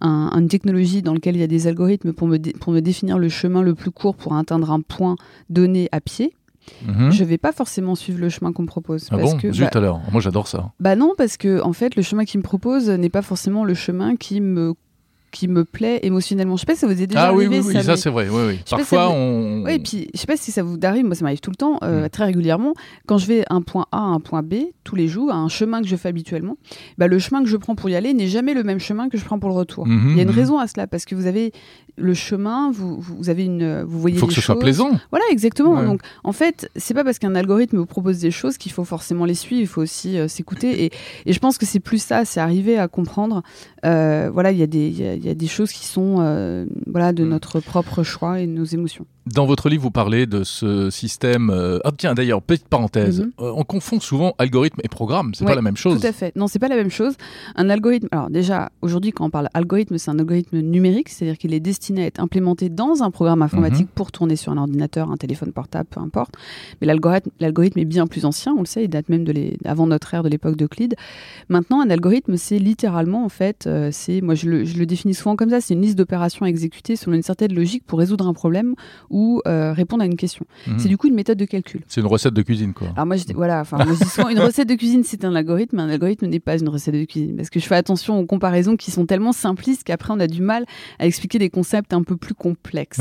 [0.00, 3.28] une technologie dans laquelle il y a des algorithmes pour me, pour me définir le
[3.28, 5.16] chemin le plus court pour atteindre un point
[5.50, 6.32] donné à pied,
[6.86, 7.10] Mhm.
[7.10, 9.08] Je vais pas forcément suivre le chemin qu'on me propose.
[9.10, 10.72] Ah parce bon que, Zut bah alors, moi j'adore ça.
[10.80, 13.74] Bah non, parce que en fait, le chemin qu'il me propose n'est pas forcément le
[13.74, 14.74] chemin qui me
[15.30, 16.56] qui me plaît émotionnellement.
[16.56, 17.58] Je sais pas si ça vous est déjà ah, arrivé.
[17.58, 18.28] Ah oui, oui, ça, c'est vrai.
[18.30, 18.60] Oui, oui.
[18.68, 19.62] Parfois, on.
[19.64, 21.04] Oui, puis je sais pas si ça vous arrive.
[21.04, 22.10] Moi, ça m'arrive tout le temps, euh, mm.
[22.10, 22.74] très régulièrement.
[23.06, 24.54] Quand je vais un point A à un point B,
[24.88, 26.56] tous les jours, à un chemin que je fais habituellement,
[26.96, 29.18] bah, le chemin que je prends pour y aller n'est jamais le même chemin que
[29.18, 29.86] je prends pour le retour.
[29.86, 30.34] Mm-hmm, Il y a une mm-hmm.
[30.34, 31.52] raison à cela, parce que vous avez
[31.98, 33.82] le chemin, vous, vous avez une.
[33.82, 34.90] Vous voyez Il faut que ce soit plaisant.
[35.10, 35.82] Voilà, exactement.
[35.82, 39.26] Donc, en fait, c'est pas parce qu'un algorithme vous propose des choses qu'il faut forcément
[39.26, 39.60] les suivre.
[39.60, 40.84] Il faut aussi euh, s'écouter.
[40.84, 40.92] Et,
[41.26, 43.42] et, je pense que c'est plus ça, c'est arriver à comprendre.
[43.84, 47.28] Euh, voilà, il y, y, y a des choses qui sont euh, voilà, de mm.
[47.28, 49.06] notre propre choix et de nos émotions.
[49.34, 51.50] Dans votre livre, vous parlez de ce système.
[51.50, 53.20] Euh, ah tiens, d'ailleurs, petite parenthèse.
[53.20, 53.32] Mhm.
[53.40, 55.34] Euh, on confond souvent algorithme et programme.
[55.34, 56.00] C'est pas la même chose.
[56.00, 56.34] Tout à fait.
[56.36, 57.14] Non, c'est pas la même chose.
[57.56, 58.08] Un algorithme.
[58.10, 62.04] Alors déjà, aujourd'hui, quand on parle algorithme, c'est un algorithme numérique, c'est-à-dire qu'il est destiné
[62.04, 63.94] à être implémenté dans un programme informatique mhm.
[63.94, 66.34] pour tourner sur un ordinateur, un téléphone portable, peu importe.
[66.80, 68.54] Mais l'algorithme, l'algorithme est bien plus ancien.
[68.56, 69.58] On le sait, il date même de les...
[69.64, 70.94] avant notre ère, de l'époque d'Euclide.
[71.48, 75.14] Maintenant, un algorithme, c'est littéralement en fait, euh, c'est moi je le, je le définis
[75.14, 78.26] souvent comme ça, c'est une liste d'opérations à exécuter selon une certaine logique pour résoudre
[78.26, 78.74] un problème
[79.10, 80.46] ou euh, répondre à une question.
[80.66, 80.78] Mhm.
[80.78, 81.82] C'est du coup une méthode de calcul.
[81.88, 82.88] C'est une recette de cuisine, quoi.
[82.94, 85.76] Alors moi, voilà, enfin, moi, je dis souvent, une recette de cuisine, c'est un algorithme,
[85.76, 88.26] mais un algorithme n'est pas une recette de cuisine, parce que je fais attention aux
[88.26, 90.64] comparaisons qui sont tellement simplistes qu'après on a du mal
[90.98, 93.00] à expliquer des concepts un peu plus complexes.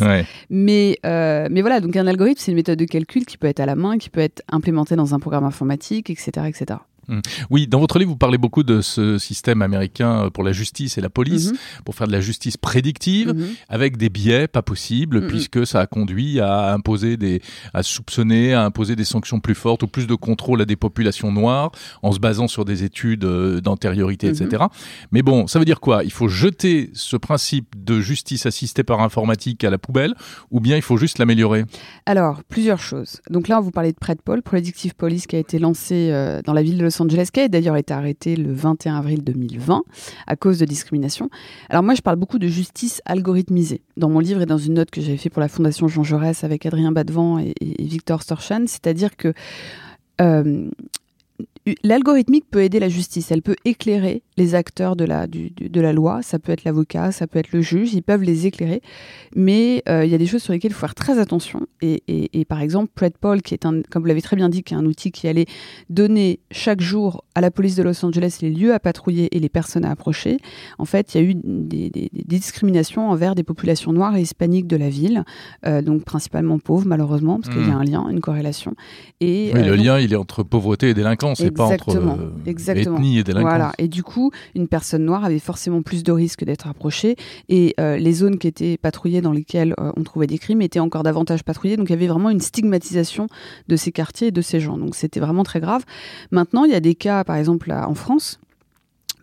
[0.49, 3.59] Mais, euh, mais voilà, donc un algorithme, c'est une méthode de calcul qui peut être
[3.59, 6.79] à la main, qui peut être implémentée dans un programme informatique, etc., etc.
[7.07, 7.19] Mmh.
[7.49, 10.97] Oui, dans votre livre, vous parlez beaucoup de ce système américain euh, pour la justice
[10.97, 11.83] et la police, mmh.
[11.85, 13.45] pour faire de la justice prédictive, mmh.
[13.69, 17.41] avec des biais pas possibles, puisque ça a conduit à imposer des,
[17.73, 21.31] à soupçonner, à imposer des sanctions plus fortes ou plus de contrôle à des populations
[21.31, 21.71] noires,
[22.03, 24.65] en se basant sur des études euh, d'antériorité, etc.
[25.11, 26.03] Mais bon, ça veut dire quoi?
[26.03, 30.13] Il faut jeter ce principe de justice assistée par informatique à la poubelle,
[30.51, 31.65] ou bien il faut juste l'améliorer?
[32.05, 33.21] Alors, plusieurs choses.
[33.29, 36.53] Donc là, on vous parlait de Predpol, Predictive Police, qui a été lancé euh, dans
[36.53, 39.83] la ville de Los Angeles, qui a d'ailleurs été arrêté le 21 avril 2020
[40.27, 41.29] à cause de discrimination.
[41.69, 44.91] Alors moi, je parle beaucoup de justice algorithmisée dans mon livre et dans une note
[44.91, 49.15] que j'avais fait pour la Fondation Jean Jaurès avec Adrien Badevant et, Victor Storchan, c'est-à-dire
[49.15, 49.33] que
[50.21, 50.69] euh,
[51.83, 56.21] l'algorithmique peut aider la justice, elle peut éclairer les acteurs de la, de la loi,
[56.21, 58.81] ça peut être l'avocat, ça peut être le juge, ils peuvent les éclairer,
[59.35, 61.67] mais euh, il y a des choses sur lesquelles il faut faire très attention.
[61.81, 64.63] Et, et, et par exemple, PredPol, qui est un, comme vous l'avez très bien dit,
[64.63, 65.45] qui est un outil qui allait
[65.89, 69.49] donner chaque jour à la police de Los Angeles les lieux à patrouiller et les
[69.49, 70.37] personnes à approcher,
[70.77, 74.21] en fait, il y a eu des, des, des, discriminations envers des populations noires et
[74.21, 75.23] hispaniques de la ville,
[75.65, 77.81] euh, donc principalement pauvres malheureusement, parce qu'il y a hmm.
[77.81, 78.75] un lien, une corrélation.
[79.19, 81.97] Et, oui, le euh, lien, il est entre pauvreté et délinquance, c'est pas entre
[82.47, 83.49] ethnie et délinquance.
[83.49, 87.15] Voilà, et du coup, une personne noire avait forcément plus de risques d'être approchée
[87.49, 90.79] et euh, les zones qui étaient patrouillées dans lesquelles euh, on trouvait des crimes étaient
[90.79, 91.77] encore davantage patrouillées.
[91.77, 93.27] Donc il y avait vraiment une stigmatisation
[93.67, 94.77] de ces quartiers et de ces gens.
[94.77, 95.83] Donc c'était vraiment très grave.
[96.31, 98.39] Maintenant, il y a des cas, par exemple, en France,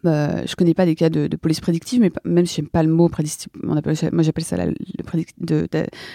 [0.06, 2.90] euh, je connais pas des cas de, police prédictive, mais même si j'aime pas le
[2.90, 4.66] mot prédictive, on appelle moi j'appelle ça la,
[5.38, 5.68] de,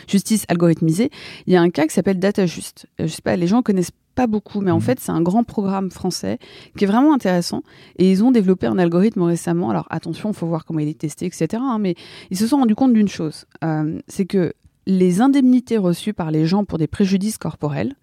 [0.07, 1.09] justice algorithmisée.
[1.47, 2.87] Il y a un cas qui s'appelle DataJust.
[2.99, 4.81] Euh, je sais pas, les gens connaissent pas beaucoup, mais en mmh.
[4.81, 6.39] fait c'est un grand programme français
[6.77, 7.63] qui est vraiment intéressant.
[7.97, 9.69] Et ils ont développé un algorithme récemment.
[9.69, 11.47] Alors attention, il faut voir comment il est testé, etc.
[11.55, 11.95] Hein, mais
[12.29, 14.53] ils se sont rendus compte d'une chose, euh, c'est que
[14.87, 17.95] les indemnités reçues par les gens pour des préjudices corporels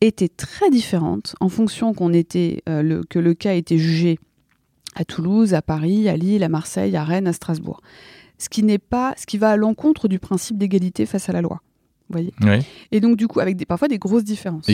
[0.00, 4.18] étaient très différentes en fonction qu'on était le, que le cas était jugé
[4.94, 7.80] à Toulouse, à Paris, à Lille, à Marseille, à Rennes, à Strasbourg.
[8.38, 11.42] Ce qui n'est pas, ce qui va à l'encontre du principe d'égalité face à la
[11.42, 11.62] loi.
[12.10, 12.32] Voyez.
[12.90, 14.66] Et donc du coup, avec des, parfois des grosses différences.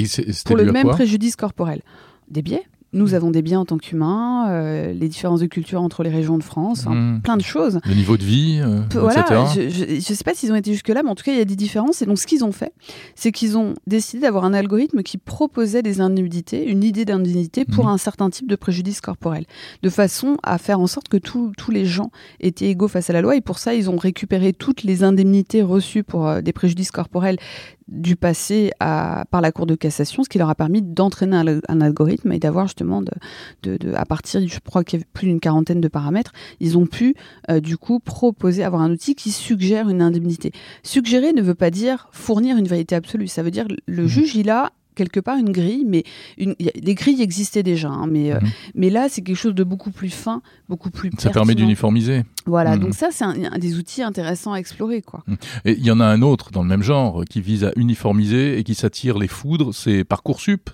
[0.44, 1.82] pour le même préjudice corporel,
[2.28, 6.02] des biais, nous avons des biens en tant qu'humains, euh, les différences de culture entre
[6.02, 7.20] les régions de France, mmh.
[7.22, 7.80] plein de choses.
[7.84, 11.10] Le niveau de vie, euh, voilà, Je ne sais pas s'ils ont été jusque-là, mais
[11.10, 12.00] en tout cas, il y a des différences.
[12.00, 12.72] Et donc, ce qu'ils ont fait,
[13.14, 17.86] c'est qu'ils ont décidé d'avoir un algorithme qui proposait des indemnités, une idée d'indemnité pour
[17.86, 17.88] mmh.
[17.88, 19.44] un certain type de préjudice corporel,
[19.82, 23.20] de façon à faire en sorte que tous les gens étaient égaux face à la
[23.20, 23.36] loi.
[23.36, 27.36] Et pour ça, ils ont récupéré toutes les indemnités reçues pour euh, des préjudices corporels
[27.88, 31.36] du passé à, par la Cour de cassation, ce qui leur a permis d'entraîner
[31.68, 35.40] un, algorithme et d'avoir justement, de, à partir, je crois qu'il y avait plus d'une
[35.40, 37.14] quarantaine de paramètres, ils ont pu
[37.50, 40.52] euh, du coup proposer, avoir un outil qui suggère une indemnité.
[40.82, 44.08] Suggérer ne veut pas dire fournir une vérité absolue, ça veut dire le mmh.
[44.08, 46.02] juge, il a quelque part une grille, mais
[46.36, 48.48] une, les grilles existaient déjà, hein, mais, euh, mhm.
[48.74, 51.10] mais là c'est quelque chose de beaucoup plus fin, beaucoup plus.
[51.18, 52.24] Ça permet d'uniformiser.
[52.44, 52.82] Voilà, mhm.
[52.82, 55.22] donc ça c'est un, des outils intéressants à explorer, quoi.
[55.26, 55.36] Mhm.
[55.64, 58.58] Et il y en a un autre dans le même genre qui vise à uniformiser
[58.58, 60.70] et qui s'attire les foudres, c'est parcoursup.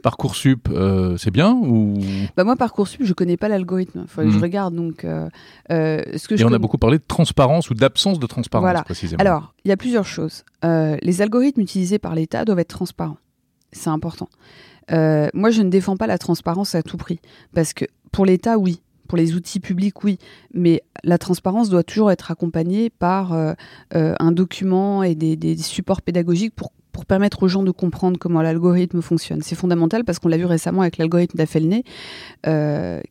[0.00, 1.98] Parcoursup, euh, c'est bien ou?
[2.36, 5.04] Bah moi parcoursup, je connais pas l'algorithme, je regarde donc.
[5.04, 5.28] Euh,
[5.68, 8.84] ce que et on a beaucoup parlé de transparence ou d'absence de transparence voilà.
[8.84, 9.20] précisément.
[9.20, 10.44] Alors il y a plusieurs choses.
[10.62, 13.16] les algorithmes utilisés par l'État doivent être transparents
[13.76, 14.28] c'est important.
[14.92, 17.20] Euh, moi, je ne défends pas la transparence à tout prix,
[17.54, 20.18] parce que pour l'État, oui, pour les outils publics, oui,
[20.52, 23.52] mais la transparence doit toujours être accompagnée par euh,
[23.94, 28.42] euh, un document et des, supports pédagogiques pour, pour, permettre aux gens de comprendre comment
[28.42, 29.42] l'algorithme fonctionne.
[29.42, 31.84] C'est fondamental parce qu'on l'a vu récemment avec l'algorithme d'Affelney,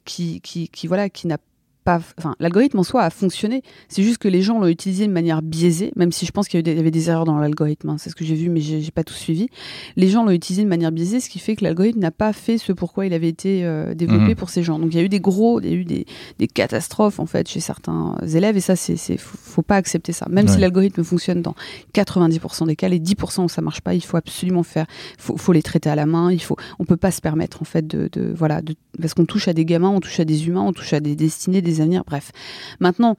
[0.06, 1.38] qui, qui, qui, voilà, qui n'a
[1.86, 3.62] enfin, l'algorithme en soi a fonctionné.
[3.90, 6.66] C'est juste que les gens l'ont utilisé de manière biaisée, même si je pense qu'il
[6.66, 7.90] y, avait des erreurs dans l'algorithme.
[7.90, 7.98] Hein.
[7.98, 9.48] c'est ce que j'ai vu, mais j'ai pas tout suivi.
[9.96, 12.58] Les gens l'ont utilisé de manière biaisée, ce qui fait que l'algorithme n'a pas fait
[12.58, 14.36] ce pourquoi il avait été euh, développé mhm.
[14.36, 14.80] pour ces gens.
[14.80, 16.06] Donc il y a eu des gros, il y a eu des,
[16.54, 20.28] catastrophes en fait chez certains élèves, et ça, c'est, faut pas accepter ça.
[20.30, 21.56] Même si l'algorithme fonctionne dans
[21.94, 24.86] 90% des cas, les 10% où ça marche pas, il faut absolument faire,
[25.18, 26.32] faut, faut les traiter à la main.
[26.32, 29.26] Il faut, on peut pas se permettre en fait de, de voilà, de, parce qu'on
[29.26, 31.75] touche à des gamins, on touche à des humains, on touche à des destinées, des
[32.06, 32.32] bref.
[32.80, 33.16] Maintenant,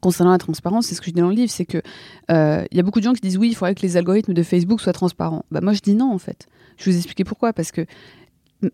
[0.00, 1.82] concernant la transparence, c'est ce que je dis dans le livre, c'est que
[2.30, 4.34] euh, il y a beaucoup de gens qui disent oui, il faudrait que les algorithmes
[4.34, 5.44] de Facebook soient transparents.
[5.50, 6.46] Bah moi je dis non en fait.
[6.76, 7.52] Je vais vous expliquer pourquoi.
[7.52, 7.86] Parce que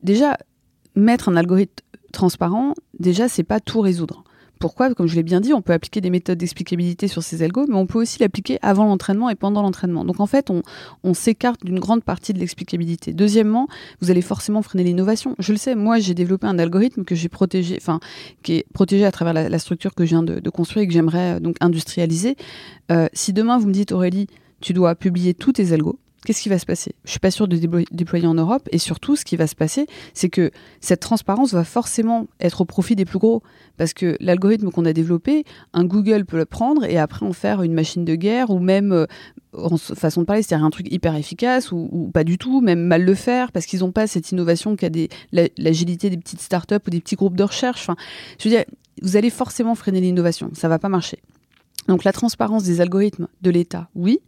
[0.03, 0.37] déjà
[0.95, 4.25] mettre un algorithme transparent, déjà c'est pas tout résoudre.
[4.59, 7.67] Pourquoi Comme je l'ai bien dit, on peut appliquer des méthodes d'explicabilité sur ces algos,
[7.69, 10.05] mais on peut aussi l'appliquer avant l'entraînement et pendant l'entraînement.
[10.05, 13.13] Donc en fait, on, s'écarte d'une grande partie de l'explicabilité.
[13.13, 13.69] Deuxièmement,
[14.01, 15.35] vous allez forcément freiner l'innovation.
[15.39, 18.01] Je le sais, moi j'ai développé un algorithme que j'ai protégé, enfin
[18.43, 21.37] qui est protégé à travers la, structure que je viens de, construire et que j'aimerais
[21.37, 22.37] euh, donc industrialiser.
[22.93, 24.27] Euh, si demain vous me dites Aurélie,
[24.61, 26.97] tu dois publier tous tes algos, qu'est-ce qui va se passer?
[27.05, 27.57] Je suis pas sûre de
[27.93, 28.69] déployer en Europe.
[28.73, 32.65] Et surtout, ce qui va se passer, c'est que cette transparence va forcément être au
[32.65, 33.45] profit des plus gros.
[33.77, 37.63] Parce que l'algorithme qu'on a développé, un Google peut le prendre et après en faire
[37.63, 39.07] une machine de guerre ou même, euh,
[39.53, 43.05] en façon de parler, c'est-à-dire un truc hyper efficace ou, pas du tout, même mal
[43.05, 44.89] le faire parce qu'ils n'ont pas cette innovation qu'a
[45.33, 47.83] l'agilité des petites startups ou des petits groupes de recherche.
[47.83, 47.97] Enfin,
[48.41, 48.65] je veux dire,
[49.01, 50.51] vous allez forcément freiner l'innovation.
[50.55, 51.19] Ça va pas marcher.
[51.87, 54.19] Donc la transparence des algorithmes de l'État, oui.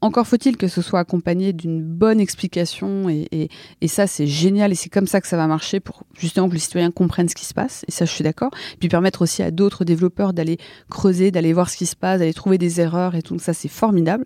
[0.00, 3.48] Encore faut-il que ce soit accompagné d'une bonne explication et,
[3.88, 6.60] ça c'est génial et c'est comme ça que ça va marcher pour justement que les
[6.60, 8.50] citoyens comprennent ce qui se passe et ça je suis d'accord.
[8.78, 10.58] Puis permettre aussi à d'autres développeurs d'aller
[10.88, 13.68] creuser, d'aller voir ce qui se passe, d'aller trouver des erreurs et tout ça c'est
[13.68, 14.24] formidable.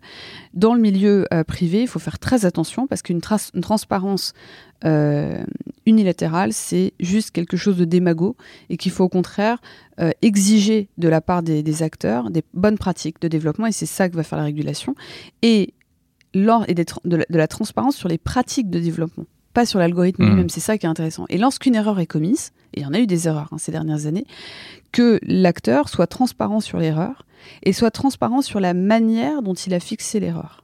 [0.52, 4.34] Dans le milieu euh, privé, il faut faire très attention parce qu'une transparence
[4.84, 5.42] euh,
[5.86, 8.36] unilatérale, c'est juste quelque chose de démago
[8.68, 9.60] et qu'il faut au contraire
[10.02, 14.08] euh, exiger de la part des, acteurs des bonnes pratiques de développement et c'est ça
[14.08, 14.94] que va faire la régulation
[15.42, 15.74] et,
[16.34, 20.28] et de, la, transparence sur les pratiques de développement pas sur l'algorithme mmh.
[20.28, 21.26] lui-même, c'est ça qui est intéressant.
[21.28, 23.70] Et lorsqu'une erreur est commise, et il y en a eu des erreurs hein, ces
[23.70, 24.26] dernières années,
[24.92, 27.26] que l'acteur soit transparent sur l'erreur
[27.62, 30.61] et soit transparent sur la manière dont il a fixé l'erreur.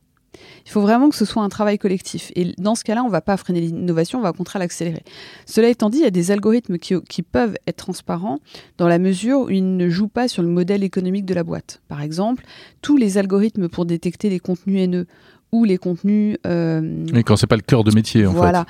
[0.67, 2.31] Il faut vraiment que ce soit un travail collectif.
[2.37, 5.03] Et dans ce cas-là, on ne va pas freiner l'innovation, on va au contraire l'accélérer.
[5.47, 8.38] Cela étant dit, il y a des algorithmes qui, peuvent être transparents
[8.77, 11.81] dans la mesure où ils ne jouent pas sur le modèle économique de la boîte.
[11.88, 12.45] Par exemple,
[12.83, 15.07] tous les algorithmes pour détecter les contenus haineux
[15.53, 16.37] ou les contenus...
[16.47, 16.81] Euh,
[17.12, 18.67] Mais quand c'est pas le cœur de métier, en voilà.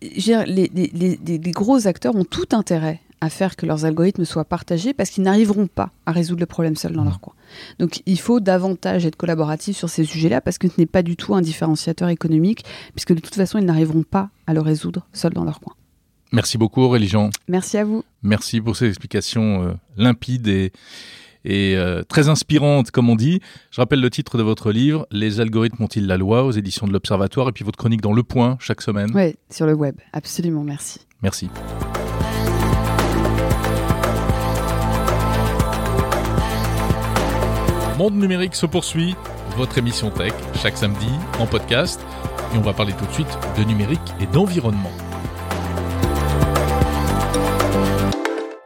[0.00, 0.10] fait.
[0.26, 0.44] Voilà.
[0.46, 5.10] Les, les, gros acteurs ont tout intérêt à faire que leurs algorithmes soient partagés parce
[5.10, 7.34] qu'ils n'arriveront pas à résoudre le problème seuls dans leur coin.
[7.78, 11.16] Donc il faut davantage être collaboratif sur ces sujets-là parce que ce n'est pas du
[11.16, 12.64] tout un différenciateur économique
[12.94, 15.74] puisque de toute façon ils n'arriveront pas à le résoudre seuls dans leur coin.
[16.32, 17.30] Merci beaucoup Aurélie Jean.
[17.48, 18.04] Merci à vous.
[18.22, 20.72] Merci pour ces explications euh, limpides et,
[21.44, 23.40] et euh, très inspirantes, comme on dit.
[23.70, 26.92] Je rappelle le titre de votre livre, Les algorithmes ont-ils la loi aux éditions de
[26.92, 29.10] l'Observatoire, et puis votre chronique dans Le Point chaque semaine.
[29.14, 31.00] Oui, sur le web, absolument, merci.
[31.22, 31.48] Merci.
[37.96, 39.14] Monde numérique se poursuit,
[39.56, 41.98] votre émission tech, chaque samedi en podcast,
[42.52, 44.92] et on va parler tout de suite de numérique et d'environnement.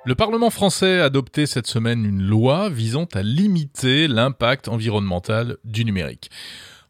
[0.04, 5.84] Le Parlement français a adopté cette semaine une loi visant à limiter l'impact environnemental du
[5.84, 6.28] numérique.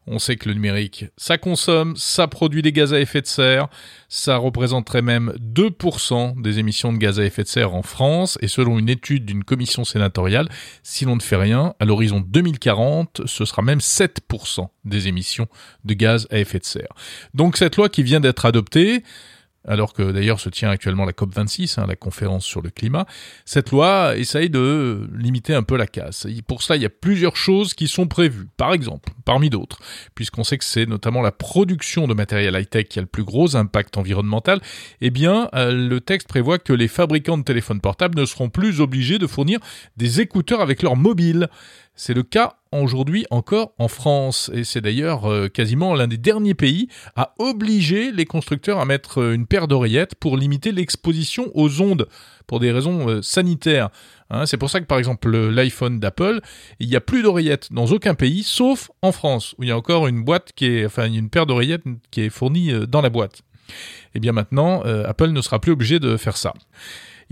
[0.07, 3.67] On sait que le numérique, ça consomme, ça produit des gaz à effet de serre,
[4.09, 8.47] ça représenterait même 2% des émissions de gaz à effet de serre en France, et
[8.47, 10.49] selon une étude d'une commission sénatoriale,
[10.81, 15.47] si l'on ne fait rien, à l'horizon 2040, ce sera même 7% des émissions
[15.85, 16.93] de gaz à effet de serre.
[17.35, 19.03] Donc cette loi qui vient d'être adoptée,
[19.67, 23.05] alors que d'ailleurs se tient actuellement la COP26, hein, la conférence sur le climat,
[23.45, 26.27] cette loi essaye de limiter un peu la casse.
[26.47, 28.47] Pour cela, il y a plusieurs choses qui sont prévues.
[28.57, 29.79] Par exemple, parmi d'autres,
[30.15, 33.55] puisqu'on sait que c'est notamment la production de matériel high-tech qui a le plus gros
[33.55, 34.61] impact environnemental,
[35.01, 38.81] eh bien, euh, le texte prévoit que les fabricants de téléphones portables ne seront plus
[38.81, 39.59] obligés de fournir
[39.97, 41.49] des écouteurs avec leur mobile.
[41.95, 46.53] C'est le cas aujourd'hui encore en France et c'est d'ailleurs euh, quasiment l'un des derniers
[46.53, 51.81] pays à obliger les constructeurs à mettre euh, une paire d'oreillettes pour limiter l'exposition aux
[51.81, 52.07] ondes
[52.47, 53.89] pour des raisons euh, sanitaires.
[54.29, 54.45] Hein.
[54.45, 56.39] c'est pour ça que par exemple l'iPhone d'Apple,
[56.79, 59.77] il n'y a plus d'oreillettes dans aucun pays sauf en France où il y a
[59.77, 63.41] encore une boîte qui est enfin une paire d'oreillettes qui est fournie dans la boîte.
[63.69, 63.73] Et
[64.15, 66.53] eh bien maintenant Apple ne sera plus obligé de faire ça.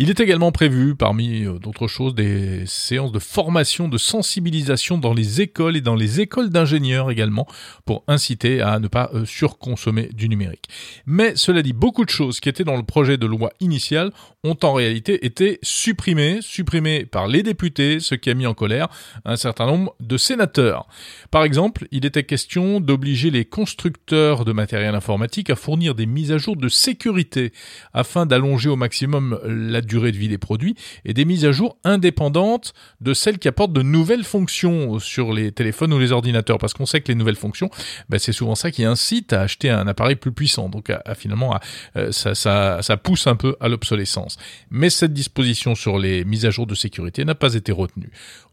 [0.01, 5.13] Il est également prévu, parmi euh, d'autres choses, des séances de formation, de sensibilisation dans
[5.13, 7.45] les écoles et dans les écoles d'ingénieurs également,
[7.83, 10.69] pour inciter à ne pas euh, surconsommer du numérique.
[11.05, 14.11] Mais cela dit, beaucoup de choses qui étaient dans le projet de loi initial
[14.45, 18.87] ont en réalité été supprimées, supprimées par les députés, ce qui a mis en colère
[19.25, 20.87] un certain nombre de sénateurs.
[21.29, 26.31] Par exemple, il était question d'obliger les constructeurs de matériel informatique à fournir des mises
[26.31, 27.51] à jour de sécurité
[27.91, 31.77] afin d'allonger au maximum la durée de vie des produits et des mises à jour
[31.83, 36.57] indépendantes de celles qui apportent de nouvelles fonctions sur les téléphones ou les ordinateurs.
[36.57, 37.69] Parce qu'on sait que les nouvelles fonctions,
[38.07, 40.69] ben, c'est souvent ça qui incite à acheter un appareil plus puissant.
[40.69, 41.59] Donc à, finalement,
[41.97, 44.37] euh, ça, ça, ça pousse un peu à l'obsolescence.
[44.69, 48.11] Mais cette disposition sur les mises à jour de sécurité n'a pas été retenue.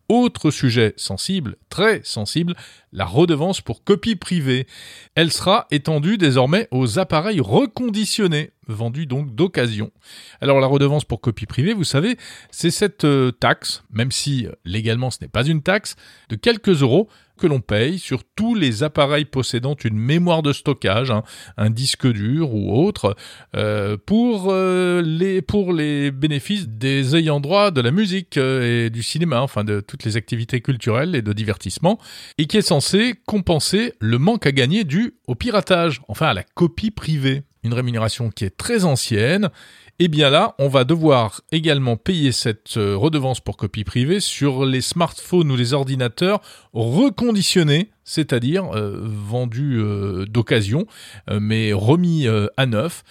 [0.09, 2.55] Autre sujet sensible, très sensible,
[2.97, 4.67] la redevance pour copie privée.
[5.15, 9.93] Elle sera étendue désormais aux appareils reconditionnés, vendus donc d'occasion.
[10.41, 12.17] Alors la redevance pour copie privée, vous savez,
[12.51, 15.95] c'est cette euh, taxe, même si euh, légalement ce n'est pas une taxe,
[16.31, 21.11] de quelques euros que l'on paye sur tous les appareils possédant une mémoire de stockage,
[21.11, 21.23] hein,
[21.59, 23.15] un disque dur ou autre,
[23.55, 29.43] euh, pour, les, pour les bénéfices des ayants droit de la musique et du cinéma,
[29.43, 31.99] enfin de toutes les activités culturelles et de divertissement,
[32.39, 32.86] et qui est censé
[33.27, 37.43] compenser le manque à gagner dû au piratage, enfin à la copie privée.
[37.63, 39.51] Une rémunération qui est très ancienne
[39.99, 44.67] eh bien là, on va devoir également payer cette euh, redevance pour copie privée sur
[44.67, 46.43] les smartphones ou les ordinateurs
[46.75, 50.87] reconditionnés, c'est-à-dire euh, vendus euh, d'occasion,
[51.31, 52.27] mais remis
[52.57, 53.05] à neuf.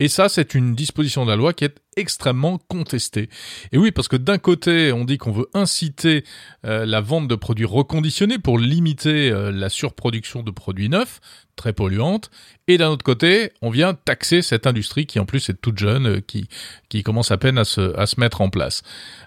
[0.00, 3.28] Et ça, c'est une disposition de la loi qui est extrêmement contestée.
[3.72, 6.24] Et oui, parce que d'un côté, on dit qu'on veut inciter
[6.64, 11.20] la vente de produits reconditionnés pour limiter la surproduction de produits neufs,
[11.60, 12.30] très polluante,
[12.70, 16.06] et d'un autre côté, on vient taxer cette industrie qui en plus est toute jeune,
[16.06, 18.82] euh, qui, commence à peine à se, mettre en place.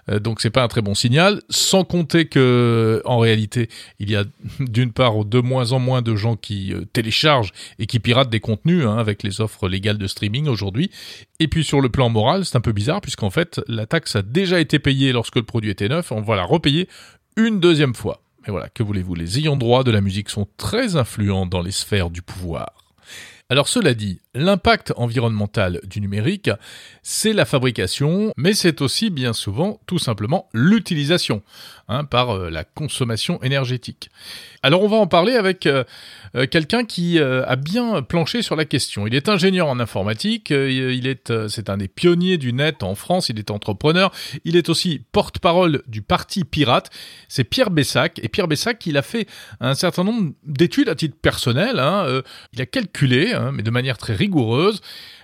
[0.08, 3.68] Euh, donc c'est pas un très bon signal, sans compter que en réalité,
[4.00, 4.24] il y a
[4.60, 8.40] d'une part de moins en moins de gens qui euh, téléchargent et qui piratent des
[8.40, 10.90] contenus hein, avec les offres légales de streaming aujourd'hui.
[11.38, 14.22] Et puis sur le plan moral, c'est un peu bizarre puisqu'en fait, la taxe a
[14.22, 16.88] déjà été payée lorsque le produit était neuf, on va la repayer
[17.36, 18.22] une deuxième fois.
[18.46, 21.70] Mais voilà, que voulez-vous, les ayants droit de la musique sont très influents dans les
[21.70, 22.72] sphères du pouvoir.
[23.48, 26.50] Alors cela dit, l'impact environnemental du numérique,
[27.02, 31.42] c'est la fabrication, mais c'est aussi bien souvent tout simplement l'utilisation
[31.88, 34.10] hein, par euh, la consommation énergétique.
[34.62, 35.84] Alors on va en parler avec euh,
[36.34, 39.06] euh, quelqu'un qui a bien planché sur la question.
[39.06, 43.28] Il est ingénieur en informatique, il est c'est un des pionniers du net en France,
[43.28, 44.10] il est entrepreneur,
[44.44, 46.90] il est aussi porte-parole du parti pirate.
[47.28, 49.28] C'est Pierre Bessac et Pierre Bessac, il a fait
[49.60, 51.78] un certain nombre d'études à titre personnel.
[51.78, 52.22] Hein,
[52.52, 54.80] il a calculé Hein, mais de manière très rigoureuse,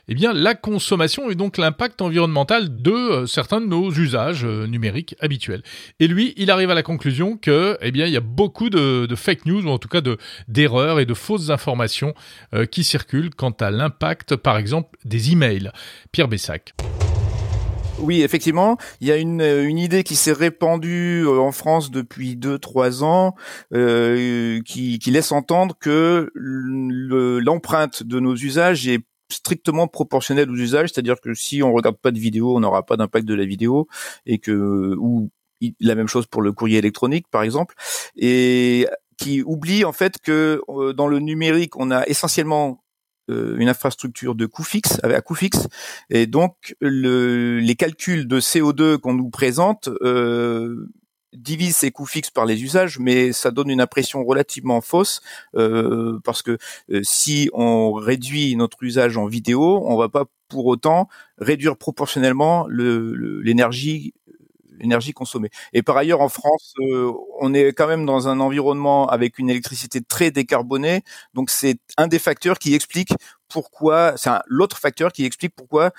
[0.09, 4.67] eh bien la consommation et donc l'impact environnemental de euh, certains de nos usages euh,
[4.67, 5.63] numériques habituels.
[6.01, 9.09] Et lui, il arrive à la conclusion que, eh bien, il y a beaucoup de,
[9.15, 12.15] fake news ou en tout cas de d'erreurs et de fausses informations
[12.55, 15.71] euh, qui circulent quant à l'impact, par exemple, des emails.
[16.13, 16.75] Pierre Bessac.
[18.03, 22.59] Oui, effectivement, il y a une, une idée qui s'est répandue en France depuis deux
[22.59, 23.35] trois ans,
[23.75, 30.91] euh, qui, qui, laisse entendre que l'empreinte de nos usages est strictement proportionnel aux usages,
[30.93, 33.87] c'est-à-dire que si on regarde pas de vidéo, on n'aura pas d'impact de la vidéo,
[34.27, 35.31] et que ou
[35.79, 37.75] la même chose pour le courrier électronique, par exemple,
[38.17, 38.87] et
[39.19, 42.90] qui oublie en fait que euh, dans le numérique, on a essentiellement euh,
[43.59, 45.69] une infrastructure de coût fixe, à coût fixe,
[46.09, 50.89] et donc le, les calculs de CO2 qu'on nous présente euh,
[51.33, 55.21] divise ses coûts fixes par les usages, mais ça donne une impression relativement fausse
[55.55, 56.59] euh, parce que
[56.91, 61.09] euh, si on réduit notre usage en vidéo, on va pas pour autant
[61.39, 64.15] réduire proportionnellement l'énergie
[64.81, 65.51] l'énergie consommée.
[65.73, 69.51] Et par ailleurs, en France, euh, on est quand même dans un environnement avec une
[69.51, 71.03] électricité très décarbonée,
[71.35, 73.13] donc c'est un des facteurs qui explique
[73.49, 75.93] pourquoi, c'est l'autre facteur qui explique pourquoi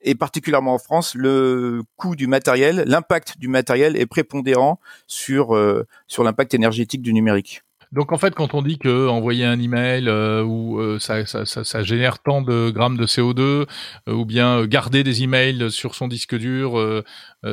[0.00, 5.86] et particulièrement en France, le coût du matériel, l'impact du matériel est prépondérant sur euh,
[6.06, 7.62] sur l'impact énergétique du numérique.
[7.92, 12.18] Donc en fait, quand on dit que envoyer un email euh, ou euh, ça, génère
[12.18, 13.66] tant de grammes de CO2, euh,
[14.12, 17.04] ou bien garder des emails sur son disque dur,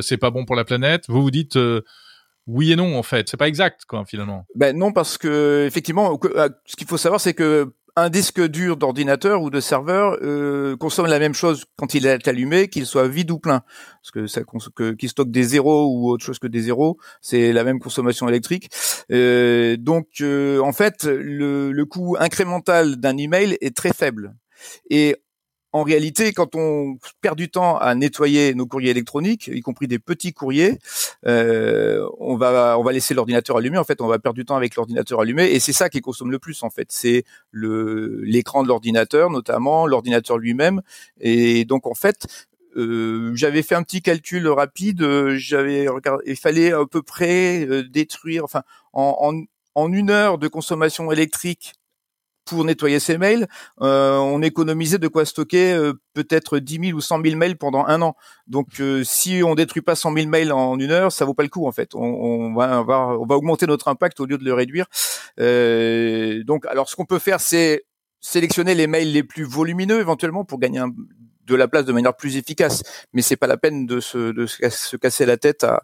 [0.01, 1.57] c'est pas bon pour la planète, vous vous dites
[2.47, 4.45] oui et non en fait, c'est pas exact quoi finalement.
[4.55, 6.19] Ben non parce que effectivement,
[6.65, 11.05] ce qu'il faut savoir c'est que un disque dur d'ordinateur ou de serveur euh, consomme
[11.05, 13.61] la même chose quand il est allumé, qu'il soit vide ou plein.
[14.01, 14.41] Parce que ça
[14.97, 18.69] qu'il stocke des zéros ou autre chose que des zéros, c'est la même consommation électrique.
[19.11, 24.35] Euh, donc, euh, en fait, le, coût incrémental d'un email est très faible.
[25.76, 29.99] En réalité, quand on perd du temps à nettoyer nos courriers électroniques, y compris des
[29.99, 30.80] petits courriers,
[31.28, 33.78] euh, on va on va laisser l'ordinateur allumé.
[33.78, 36.32] En fait, on va perdre du temps avec l'ordinateur allumé, et c'est ça qui consomme
[36.32, 36.63] le plus.
[36.63, 40.82] En fait, c'est le l'écran de l'ordinateur, notamment l'ordinateur lui-même.
[41.19, 42.26] Et donc, en fait,
[42.78, 45.05] euh, j'avais fait un petit calcul rapide.
[45.36, 48.63] J'avais regardé, il fallait à peu près euh, détruire, enfin,
[48.93, 51.73] en, en, en une heure de consommation électrique
[52.45, 53.47] pour nettoyer ses mails,
[53.81, 57.85] euh, on économisait de quoi stocker euh, peut-être 10 000 ou 100 000 mails pendant
[57.85, 58.15] un an.
[58.47, 61.43] Donc, euh, si on détruit pas 100 000 mails en une heure, ça vaut pas
[61.43, 61.95] le coup en fait.
[61.95, 64.85] On, va, on va augmenter notre impact au lieu de le réduire.
[66.45, 67.85] donc, alors ce qu'on peut faire, c'est
[68.21, 70.91] sélectionner les mails les plus volumineux éventuellement pour gagner un,
[71.45, 72.83] de la place de manière plus efficace.
[73.13, 75.83] Mais c'est pas la peine de se, de se casser la tête à,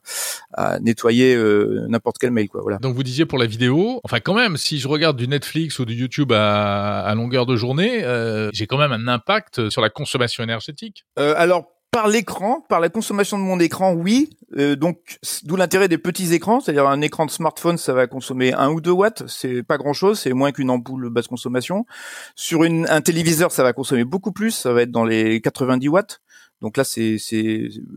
[0.54, 2.62] à nettoyer euh, n'importe quel mail, quoi.
[2.62, 2.78] Voilà.
[2.78, 5.86] Donc vous disiez pour la vidéo, enfin quand même, si je regarde du Netflix ou
[5.86, 9.90] du YouTube à, à longueur de journée, euh, j'ai quand même un impact sur la
[9.90, 11.06] consommation énergétique.
[11.20, 14.38] Euh, alors par l'écran, par la consommation de mon écran, oui.
[14.58, 18.54] Euh, donc, d'où l'intérêt des petits écrans, c'est-à-dire un écran de smartphone, ça va consommer
[18.54, 21.86] 1 ou 2 watts, c'est pas grand-chose, c'est moins qu'une ampoule basse consommation.
[22.36, 26.22] Sur un téléviseur, ça va consommer beaucoup plus, ça va être dans les 90 watts.
[26.62, 27.18] Donc là, c'est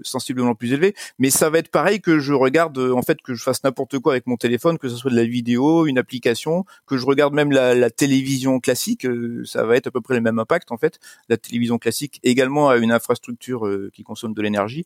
[0.02, 0.94] sensiblement plus élevé.
[1.18, 4.12] Mais ça va être pareil que je regarde, en fait, que je fasse n'importe quoi
[4.12, 7.50] avec mon téléphone, que ce soit de la vidéo, une application, que je regarde même
[7.52, 10.98] la, télévision classique, euh, ça va être à peu près le même impact en fait.
[11.28, 14.84] La télévision classique également a une infrastructure euh, qui consomme de l'énergie.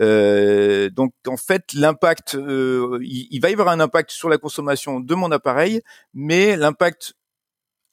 [0.00, 4.38] Euh, donc en fait, l'impact, euh, il, il va y avoir un impact sur la
[4.38, 5.82] consommation de mon appareil,
[6.14, 7.14] mais l'impact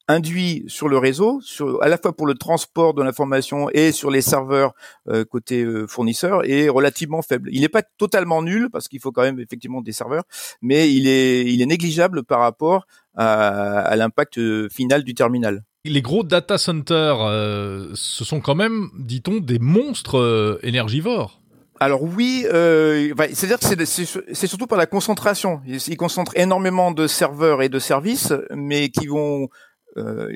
[0.08, 4.10] induit sur le réseau, sur, à la fois pour le transport de l'information et sur
[4.10, 4.72] les serveurs
[5.08, 7.48] euh, côté euh, fournisseur, est relativement faible.
[7.52, 10.24] Il n'est pas totalement nul parce qu'il faut quand même effectivement des serveurs,
[10.62, 12.86] mais il est, il est négligeable par rapport
[13.16, 15.64] à, à l'impact euh, final du terminal.
[15.84, 21.40] Les gros data centers, euh, ce sont quand même, dit-on, des monstres énergivores.
[21.78, 25.60] Alors oui, euh, c'est-à-dire que c'est surtout par la concentration.
[25.66, 29.46] Ils concentrent énormément de serveurs et de services, mais qui vont euh,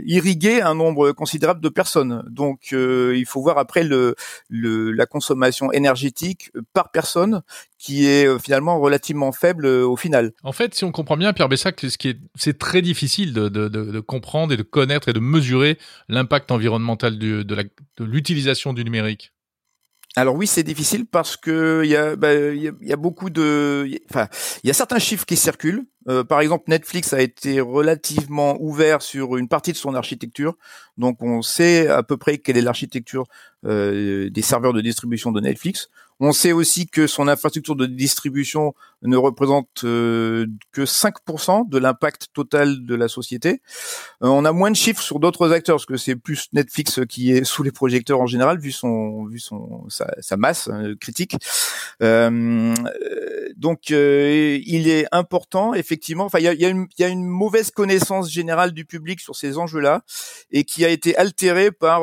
[0.04, 2.24] irriguer un nombre considérable de personnes.
[2.28, 4.14] Donc euh, il faut voir après le,
[4.48, 7.42] le, la consommation énergétique par personne
[7.78, 10.32] qui est euh, finalement relativement faible au final.
[10.42, 13.48] En fait, si on comprend bien, Pierre Bessac, ce qui est, c'est très difficile de,
[13.48, 18.84] de, de, comprendre et de connaître et de mesurer l'impact environnemental du, de l'utilisation du
[18.84, 19.32] numérique.
[20.16, 23.88] Alors oui, c'est difficile parce que il y a, bah, y, y a beaucoup de,
[24.10, 24.26] enfin,
[24.64, 25.84] il y a certains chiffres qui circulent.
[26.10, 30.56] Euh, par exemple, Netflix a été relativement ouvert sur une partie de son architecture,
[30.98, 33.26] donc on sait à peu près quelle est l'architecture
[33.64, 35.88] euh, des serveurs de distribution de Netflix.
[36.18, 40.46] On sait aussi que son infrastructure de distribution ne représente que
[40.76, 43.62] 5% de l'impact total de la société.
[44.20, 47.44] on a moins de chiffres sur d'autres acteurs parce que c'est plus Netflix qui est
[47.44, 50.68] sous les projecteurs en général vu son vu son sa, masse
[51.00, 51.36] critique.
[52.00, 56.24] donc il est important effectivement.
[56.24, 59.36] Enfin il y a, y, a y a une mauvaise connaissance générale du public sur
[59.36, 60.02] ces enjeux-là
[60.50, 62.02] et qui a été altérée par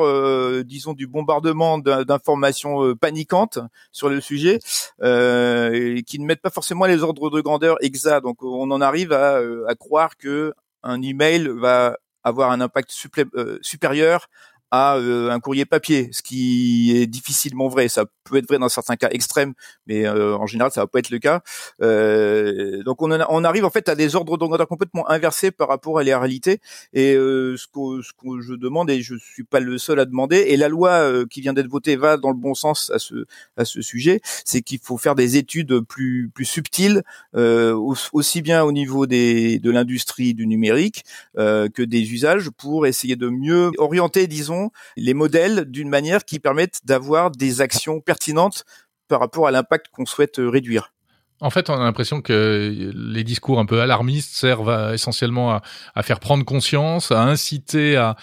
[0.64, 3.58] disons du bombardement d'informations paniquantes
[3.92, 4.58] sur le sujet
[5.02, 8.22] euh, et qui ne mettent pas forcément les ordres de grandeur exacts.
[8.22, 12.92] Donc on en arrive à, euh, croire que un email va avoir un impact
[13.34, 14.28] euh, supérieur
[14.70, 17.88] à euh, un courrier papier, ce qui est difficilement vrai.
[17.88, 19.54] Ça peut être vrai dans certains cas extrêmes,
[19.86, 21.40] mais euh, en général, ça va pas être le cas.
[21.82, 25.98] Euh, donc on, on, arrive en fait à des ordres d'ordre complètement inversés par rapport
[25.98, 26.60] à la réalité.
[26.92, 30.36] Et ce que, ce, que, je demande, et je suis pas le seul à demander,
[30.36, 33.64] et la loi qui vient d'être votée va dans le bon sens à ce à
[33.64, 37.02] ce sujet, c'est qu'il faut faire des études plus plus subtiles,
[37.34, 41.04] aussi bien au niveau des de l'industrie du numérique
[41.36, 44.57] que des usages, pour essayer de mieux orienter, disons
[44.96, 48.64] les modèles d'une manière qui permette d'avoir des actions pertinentes
[49.08, 50.92] par rapport à l'impact qu'on souhaite euh, réduire.
[51.40, 55.60] En fait, on a l'impression que les discours un peu alarmistes servent essentiellement
[55.94, 58.16] à, faire prendre conscience, à inciter à,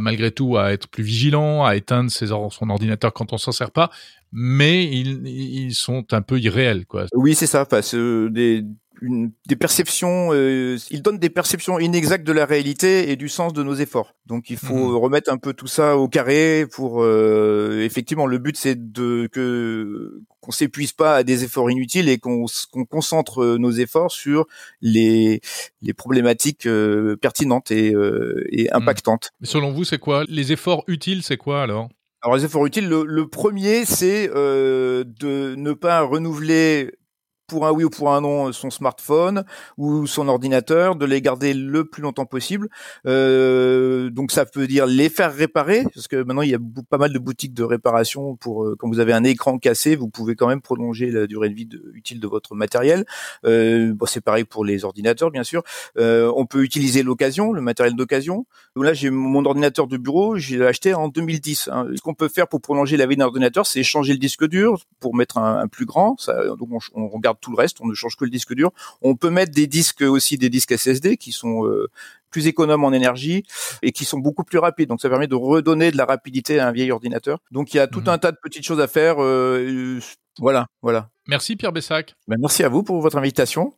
[0.00, 3.72] malgré tout à être plus vigilant, à éteindre ses, son ordinateur quand on s'en sert
[3.72, 3.90] pas,
[4.30, 7.06] mais ils, sont un peu irréels, quoi.
[7.14, 7.62] Oui, c'est ça.
[7.62, 7.80] Enfin,
[8.28, 8.64] des,
[9.04, 13.52] une, des perceptions, euh, il donne des perceptions inexactes de la réalité et du sens
[13.52, 14.14] de nos efforts.
[14.26, 14.96] Donc il faut mhm.
[14.96, 20.22] remettre un peu tout ça au carré pour euh, effectivement le but c'est de que
[20.40, 22.46] qu'on s'épuise pas à des efforts inutiles et qu'on
[22.90, 24.46] concentre euh, nos efforts sur
[24.80, 25.40] les
[25.82, 28.82] les problématiques euh, pertinentes et, euh, et mhm.
[28.82, 29.32] impactantes.
[29.40, 30.24] Mais selon vous, c'est quoi?
[30.28, 31.88] Les efforts utiles C'est quoi alors?
[32.24, 36.94] Alors les efforts utiles, le, le premier, c'est euh, de ne pas renouveler
[37.46, 39.44] pour un oui ou pour un non son smartphone
[39.76, 42.68] ou son ordinateur, de les garder le plus longtemps possible.
[43.06, 46.98] Euh, donc ça peut dire les faire réparer, parce que maintenant il y a pas
[46.98, 50.36] mal de boutiques de réparation pour euh, quand vous avez un écran cassé, vous pouvez
[50.36, 53.04] quand même prolonger la durée de vie utile de votre matériel.
[53.44, 55.62] Euh, bon, c'est pareil pour les ordinateurs bien sûr.
[55.98, 58.46] Euh, on peut utiliser l'occasion, le matériel d'occasion.
[58.76, 61.68] Là j'ai mon ordinateur de bureau, j'ai acheté en 2010.
[61.72, 61.88] Hein.
[61.94, 64.82] Ce qu'on peut faire pour prolonger la vie d'un ordinateur, c'est changer le disque dur
[65.00, 66.16] pour mettre un, un plus grand.
[66.18, 68.70] Ça, donc on, on regarde tout le reste, on ne change que le disque dur.
[69.02, 71.88] On peut mettre des disques aussi des disques SSD qui sont euh,
[72.30, 73.44] plus économes en énergie
[73.82, 74.88] et qui sont beaucoup plus rapides.
[74.88, 77.38] Donc ça permet de redonner de la rapidité à un vieil ordinateur.
[77.50, 78.08] Donc il y a tout mhm.
[78.08, 79.16] un tas de petites choses à faire.
[79.22, 80.00] Euh,
[80.38, 81.10] voilà, voilà.
[81.28, 82.14] Merci Pierre Bessac.
[82.26, 83.72] Ben, merci à vous pour votre invitation.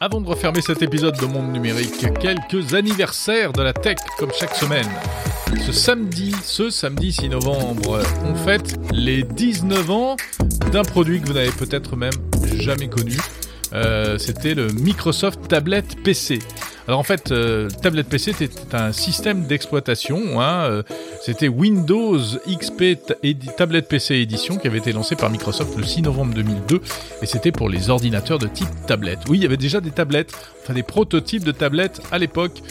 [0.00, 4.54] Avant de refermer cet épisode de Monde Numérique, quelques anniversaires de la tech comme chaque
[4.54, 4.86] semaine.
[5.56, 10.16] Ce samedi, ce samedi 6 novembre, on fête les 19 ans
[10.72, 12.12] d'un produit que vous n'avez peut-être même
[12.58, 13.16] jamais connu.
[13.72, 16.38] Euh, c'était le Microsoft Tablet PC.
[16.86, 20.40] Alors en fait, euh, Tablet PC était un système d'exploitation.
[20.40, 20.82] Hein, euh,
[21.22, 22.18] c'était Windows
[22.48, 22.96] XP
[23.56, 26.80] Tablet PC Edition qui avait été lancé par Microsoft le 6 novembre 2002
[27.20, 29.20] et c'était pour les ordinateurs de type tablette.
[29.28, 30.32] Oui, il y avait déjà des tablettes,
[30.62, 32.62] enfin des prototypes de tablettes à l'époque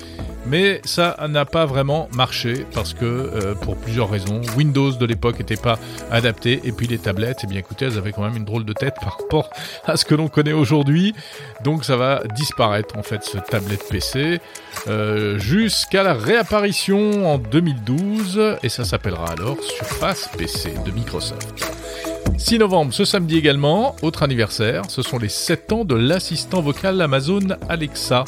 [0.45, 5.39] mais ça n'a pas vraiment marché parce que euh, pour plusieurs raisons, Windows de l'époque
[5.39, 5.77] n'était pas
[6.11, 8.73] adapté et puis les tablettes, eh bien écoutez, elles avaient quand même une drôle de
[8.73, 9.49] tête par rapport
[9.85, 11.13] à ce que l'on connaît aujourd'hui.
[11.63, 14.39] Donc ça va disparaître en fait ce tablette PC
[14.87, 21.71] euh, jusqu'à la réapparition en 2012 et ça s'appellera alors Surface PC de Microsoft.
[22.37, 27.01] 6 novembre, ce samedi également, autre anniversaire, ce sont les 7 ans de l'assistant vocal
[27.01, 28.25] Amazon Alexa.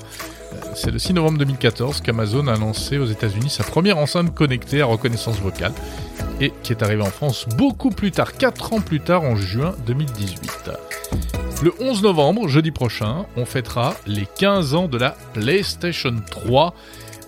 [0.75, 4.85] C'est le 6 novembre 2014 qu'Amazon a lancé aux États-Unis sa première enceinte connectée à
[4.85, 5.73] reconnaissance vocale
[6.39, 9.75] et qui est arrivée en France beaucoup plus tard, 4 ans plus tard, en juin
[9.85, 10.71] 2018.
[11.61, 16.73] Le 11 novembre, jeudi prochain, on fêtera les 15 ans de la PlayStation 3.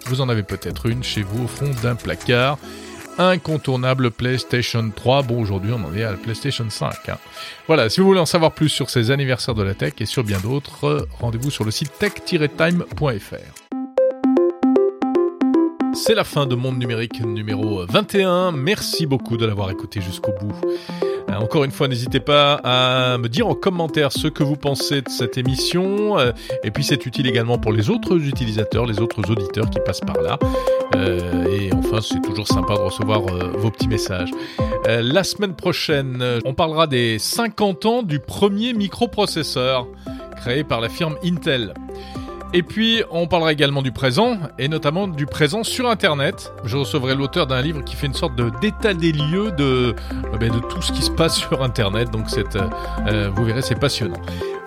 [0.06, 2.58] Vous en avez peut-être une chez vous au fond d'un placard
[3.18, 5.24] incontournable PlayStation 3.
[5.24, 7.10] Bon, aujourd'hui, on en est à la PlayStation 5.
[7.10, 7.18] Hein.
[7.68, 10.24] Voilà, si vous voulez en savoir plus sur ces anniversaires de la tech et sur
[10.24, 13.72] bien d'autres, rendez-vous sur le site tech-time.fr.
[15.94, 18.54] C'est la fin de Monde Numérique numéro 21.
[18.54, 20.54] Merci beaucoup de l'avoir écouté jusqu'au bout.
[21.32, 25.02] Euh, encore une fois, n'hésitez pas à me dire en commentaire ce que vous pensez
[25.02, 26.20] de cette émission.
[26.20, 26.32] Euh,
[26.64, 30.22] et puis c'est utile également pour les autres utilisateurs, les autres auditeurs qui passent par
[30.22, 30.38] là.
[30.96, 34.32] Euh, et enfin, c'est toujours sympa de recevoir vos petits messages.
[34.86, 39.88] La semaine prochaine, on parlera des 50 ans du premier microprocesseur
[40.38, 41.74] créé par la firme Intel.
[42.54, 46.52] Et puis, on parlera également du présent, et notamment du présent sur Internet.
[46.66, 49.96] Je recevrai l'auteur d'un livre qui fait une sorte d'état des lieux de,
[50.34, 52.12] euh, ben, de tout ce qui se passe sur Internet.
[52.12, 52.44] Donc, euh,
[53.08, 54.20] euh, vous verrez, c'est passionnant.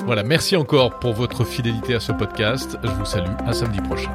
[0.06, 2.78] Voilà, merci encore pour votre fidélité à ce podcast.
[2.82, 4.14] Je vous salue, à samedi prochain.